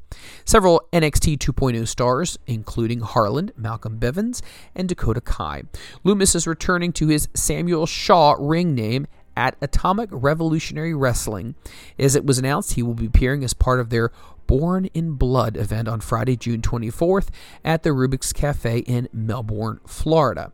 Several 0.45 0.87
NXT 0.93 1.39
2.0 1.39 1.89
stars, 1.89 2.39
including 2.47 3.01
Harland, 3.01 3.53
Malcolm 3.57 3.99
Bivens, 3.99 4.43
and 4.75 4.91
Dakota 4.91 5.23
Kai. 5.23 5.63
Lumis 6.05 6.37
is 6.37 6.47
returning 6.47 6.93
to 6.93 7.09
his 7.09 7.31
Samuel 7.33 7.87
Shaw 7.87 8.37
ring 8.39 8.75
name 8.75 9.07
at 9.39 9.57
Atomic 9.63 10.11
Revolutionary 10.13 10.95
Wrestling. 10.95 11.55
As 11.99 12.15
it 12.15 12.27
was 12.27 12.39
announced, 12.39 12.75
he 12.75 12.83
will 12.83 12.93
be 12.93 13.07
appearing 13.07 13.43
as 13.43 13.55
part 13.55 13.81
of 13.81 13.89
their 13.89 14.13
Born 14.47 14.85
in 14.93 15.13
Blood 15.13 15.57
event 15.57 15.89
on 15.89 16.01
Friday, 16.01 16.37
June 16.37 16.61
24th 16.61 17.29
at 17.65 17.85
the 17.85 17.91
Rubik's 17.91 18.35
Cafe 18.35 18.81
in 18.81 19.09
Melbourne, 19.15 19.81
Florida. 19.87 20.53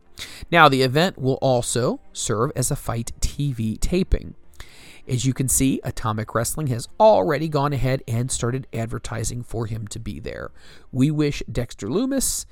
Now, 0.49 0.69
the 0.69 0.83
event 0.83 1.17
will 1.17 1.37
also 1.41 1.99
serve 2.13 2.53
as 2.55 2.71
a 2.71 2.77
FITE 2.77 3.11
TV 3.19 3.77
taping. 3.77 4.35
As 5.07 5.25
you 5.25 5.33
can 5.33 5.47
see, 5.47 5.79
Atomic 5.83 6.33
Wrestling 6.33 6.67
has 6.67 6.87
already 6.99 7.47
gone 7.47 7.73
ahead 7.73 8.03
and 8.07 8.31
started 8.31 8.67
advertising 8.73 9.43
for 9.43 9.67
him 9.67 9.87
to 9.89 9.99
be 9.99 10.19
there. 10.19 10.51
We 10.91 11.11
wish 11.11 11.43
Dexter 11.51 11.87
Lumis 11.87 12.45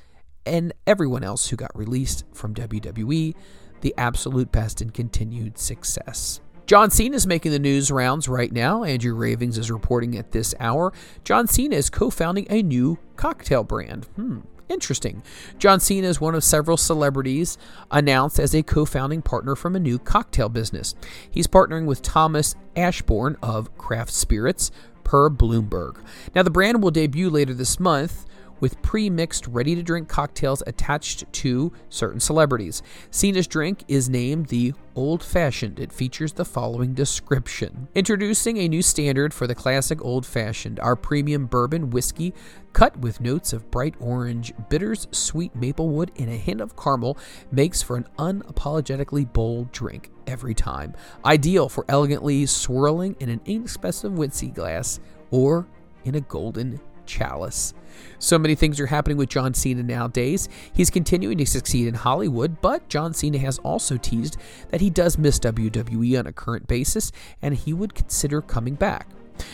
and 0.46 0.74
everyone 0.86 1.24
else 1.24 1.50
who 1.50 1.56
got 1.56 1.76
released 1.76 2.26
from 2.34 2.54
WWE 2.54 3.34
the 3.82 3.94
absolute 3.98 4.52
best 4.52 4.82
and 4.82 4.94
continued 4.94 5.58
success. 5.58 6.40
John 6.66 6.90
Cena 6.90 7.16
is 7.16 7.28
making 7.28 7.52
the 7.52 7.60
news 7.60 7.92
rounds 7.92 8.30
right 8.30 8.52
now. 8.52 8.84
Andrew 8.84 9.14
Ravings 9.14 9.58
is 9.58 9.70
reporting 9.70 10.18
at 10.18 10.32
this 10.32 10.56
hour. 10.60 10.94
John 11.26 11.48
Cena 11.48 11.76
is 11.76 11.90
co 11.90 12.10
founding 12.10 12.48
a 12.50 12.64
new 12.64 12.98
cocktail 13.18 13.64
brand. 13.64 14.06
Hmm, 14.16 14.40
Interesting. 14.74 15.22
John 15.60 15.80
Cena 15.80 16.08
is 16.08 16.20
one 16.20 16.34
of 16.34 16.44
several 16.44 16.78
celebrities 16.78 17.60
announced 17.92 18.40
as 18.40 18.56
a 18.56 18.64
co 18.64 18.86
founding 18.86 19.22
partner 19.22 19.56
from 19.56 19.76
a 19.76 19.80
new 19.80 20.00
cocktail 20.00 20.50
business. 20.50 20.96
He's 21.30 21.46
partnering 21.46 21.86
with 21.86 22.02
Thomas 22.02 22.56
Ashbourne 22.76 23.38
of 23.44 23.78
Craft 23.78 24.12
Spirits 24.12 24.72
per 25.04 25.30
Bloomberg. 25.30 25.98
Now, 26.34 26.42
the 26.42 26.50
brand 26.50 26.82
will 26.82 26.90
debut 26.90 27.30
later 27.30 27.54
this 27.54 27.80
month 27.80 28.26
with 28.60 28.82
pre 28.82 29.10
mixed, 29.10 29.48
ready 29.48 29.76
to 29.76 29.84
drink 29.84 30.08
cocktails 30.08 30.64
attached 30.68 31.32
to 31.34 31.72
certain 31.90 32.20
celebrities. 32.20 32.82
Cena's 33.12 33.48
drink 33.48 33.84
is 33.88 34.10
named 34.10 34.48
the 34.48 34.74
Old 34.96 35.24
Fashioned. 35.24 35.80
It 35.80 35.92
features 35.92 36.34
the 36.34 36.46
following 36.46 36.94
description 36.94 37.88
Introducing 37.96 38.58
a 38.58 38.68
new 38.68 38.82
standard 38.82 39.34
for 39.34 39.48
the 39.48 39.56
classic 39.56 40.04
Old 40.04 40.26
Fashioned, 40.26 40.80
our 40.80 40.96
premium 40.96 41.46
bourbon 41.46 41.90
whiskey 41.90 42.34
cut 42.74 42.98
with 42.98 43.22
notes 43.22 43.54
of 43.54 43.70
bright 43.72 43.96
orange, 44.00 44.54
bitters, 44.70 45.08
sweet 45.12 45.56
maple 45.56 45.90
wood, 45.90 46.12
and 46.18 46.30
a 46.30 46.38
hint 46.38 46.62
of 46.62 46.76
caramel, 46.76 47.18
makes 47.52 47.82
for 47.82 47.96
an 47.96 48.08
unapologetically 48.18 49.32
bold 49.32 49.72
drink 49.72 50.10
every 50.28 50.54
time. 50.54 50.94
Ideal 51.26 51.70
for 51.70 51.86
elegantly 51.88 52.46
swirling 52.46 53.16
in 53.20 53.30
an 53.30 53.42
inexpensive 53.46 54.14
whiskey 54.14 54.48
glass 54.48 55.00
or 55.32 55.68
in 56.06 56.16
a 56.16 56.22
golden 56.22 56.80
chalice. 57.06 57.74
So 58.20 58.40
many 58.40 58.56
things 58.56 58.80
are 58.80 58.88
happening 58.88 59.18
with 59.18 59.30
John 59.30 59.54
Cena 59.54 59.84
nowadays. 59.84 60.50
He's 60.74 60.90
continuing 60.90 61.38
to 61.38 61.46
succeed 61.46 61.88
in 61.88 61.94
Hollywood, 61.94 62.62
but 62.62 62.88
John 62.90 63.14
Cena 63.14 63.38
has 63.40 63.60
also 63.60 63.98
teased 63.98 64.38
that 64.70 64.82
he 64.82 64.90
does 64.90 65.18
miss 65.18 65.40
WWE 65.40 66.20
on 66.20 66.28
a 66.28 66.34
current 66.34 66.68
basis 66.68 67.12
and 67.42 67.56
he 67.56 67.74
would 67.74 67.96
consider 67.96 68.42
coming 68.42 68.76
back. 68.76 69.08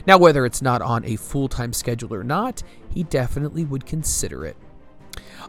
Now, 0.05 0.17
whether 0.17 0.45
it's 0.45 0.61
not 0.61 0.81
on 0.81 1.05
a 1.05 1.15
full 1.15 1.47
time 1.47 1.73
schedule 1.73 2.13
or 2.13 2.23
not, 2.23 2.63
he 2.93 3.03
definitely 3.03 3.65
would 3.65 3.85
consider 3.85 4.45
it. 4.45 4.57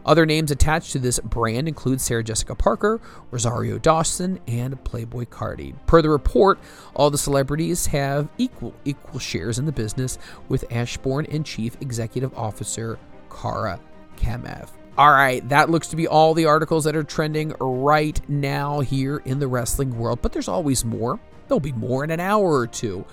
Other 0.05 0.25
names 0.25 0.51
attached 0.51 0.91
to 0.93 0.99
this 0.99 1.19
brand 1.19 1.67
include 1.67 2.01
Sarah 2.01 2.23
Jessica 2.23 2.55
Parker, 2.55 3.01
Rosario 3.31 3.77
Dawson, 3.77 4.39
and 4.47 4.81
Playboi 4.83 5.27
Carti. 5.27 5.75
Per 5.85 6.01
the 6.01 6.09
report, 6.09 6.59
all 6.95 7.09
the 7.09 7.17
celebrities 7.17 7.85
have 7.87 8.29
equal 8.37 8.73
equal 8.85 9.19
shares 9.19 9.59
in 9.59 9.65
the 9.65 9.71
business, 9.71 10.17
with 10.49 10.65
Ashbourne 10.71 11.27
and 11.31 11.45
Chief 11.45 11.77
Executive 11.81 12.37
Officer 12.37 12.99
Kara 13.29 13.79
Kemev. 14.17 14.69
All 14.97 15.11
right, 15.11 15.47
that 15.47 15.69
looks 15.69 15.87
to 15.87 15.95
be 15.95 16.07
all 16.07 16.33
the 16.33 16.45
articles 16.45 16.83
that 16.83 16.95
are 16.95 17.03
trending 17.03 17.53
right 17.59 18.19
now 18.29 18.81
here 18.81 19.17
in 19.25 19.39
the 19.39 19.47
wrestling 19.47 19.97
world, 19.97 20.21
but 20.21 20.33
there's 20.33 20.49
always 20.49 20.83
more. 20.83 21.19
There'll 21.51 21.59
be 21.59 21.73
more 21.73 22.05
in 22.05 22.11
an 22.11 22.21
hour 22.21 22.49
or 22.49 22.65
two. 22.65 23.03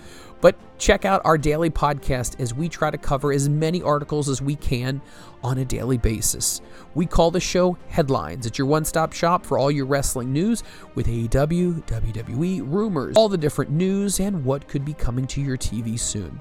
But 0.41 0.55
check 0.79 1.05
out 1.05 1.23
our 1.25 1.37
daily 1.37 1.71
podcast 1.71 2.39
as 2.39 2.55
we 2.55 2.69
try 2.69 2.89
to 2.89 2.97
cover 2.97 3.33
as 3.33 3.49
many 3.49 3.83
articles 3.83 4.29
as 4.29 4.41
we 4.41 4.55
can 4.55 5.03
on 5.43 5.59
a 5.59 5.65
daily 5.65 5.99
basis. 5.99 6.61
We 6.95 7.05
call 7.05 7.33
the 7.33 7.41
show 7.41 7.77
Headlines. 7.89 8.47
It's 8.47 8.57
your 8.57 8.69
one 8.69 8.85
stop 8.85 9.13
shop 9.13 9.45
for 9.45 9.59
all 9.59 9.73
your 9.73 9.87
wrestling 9.87 10.33
news 10.33 10.63
with 10.95 11.09
AEW, 11.09 11.85
WWE, 11.89 12.63
rumors, 12.65 13.17
all 13.17 13.29
the 13.29 13.37
different 13.37 13.73
news, 13.73 14.21
and 14.21 14.45
what 14.45 14.69
could 14.69 14.85
be 14.85 14.95
coming 14.95 15.27
to 15.27 15.41
your 15.41 15.57
TV 15.57 15.99
soon. 15.99 16.41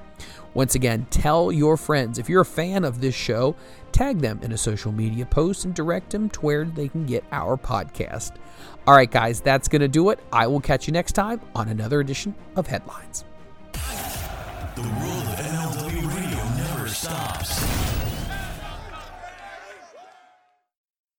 Once 0.53 0.75
again, 0.75 1.07
tell 1.09 1.51
your 1.51 1.77
friends. 1.77 2.19
If 2.19 2.29
you're 2.29 2.41
a 2.41 2.45
fan 2.45 2.83
of 2.83 3.01
this 3.01 3.15
show, 3.15 3.55
tag 3.97 4.19
them 4.19 4.39
in 4.43 4.51
a 4.51 4.57
social 4.57 4.91
media 4.91 5.25
post 5.25 5.65
and 5.65 5.73
direct 5.73 6.11
them 6.11 6.29
to 6.29 6.39
where 6.41 6.65
they 6.65 6.87
can 6.87 7.03
get 7.07 7.23
our 7.31 7.57
podcast. 7.57 8.35
All 8.85 8.93
right, 8.93 9.09
guys, 9.09 9.41
that's 9.41 9.67
going 9.67 9.81
to 9.81 9.87
do 9.87 10.11
it. 10.11 10.19
I 10.31 10.45
will 10.45 10.61
catch 10.61 10.85
you 10.85 10.93
next 10.93 11.13
time 11.13 11.41
on 11.55 11.67
another 11.67 11.99
edition 11.99 12.35
of 12.55 12.67
Headlines. 12.67 13.25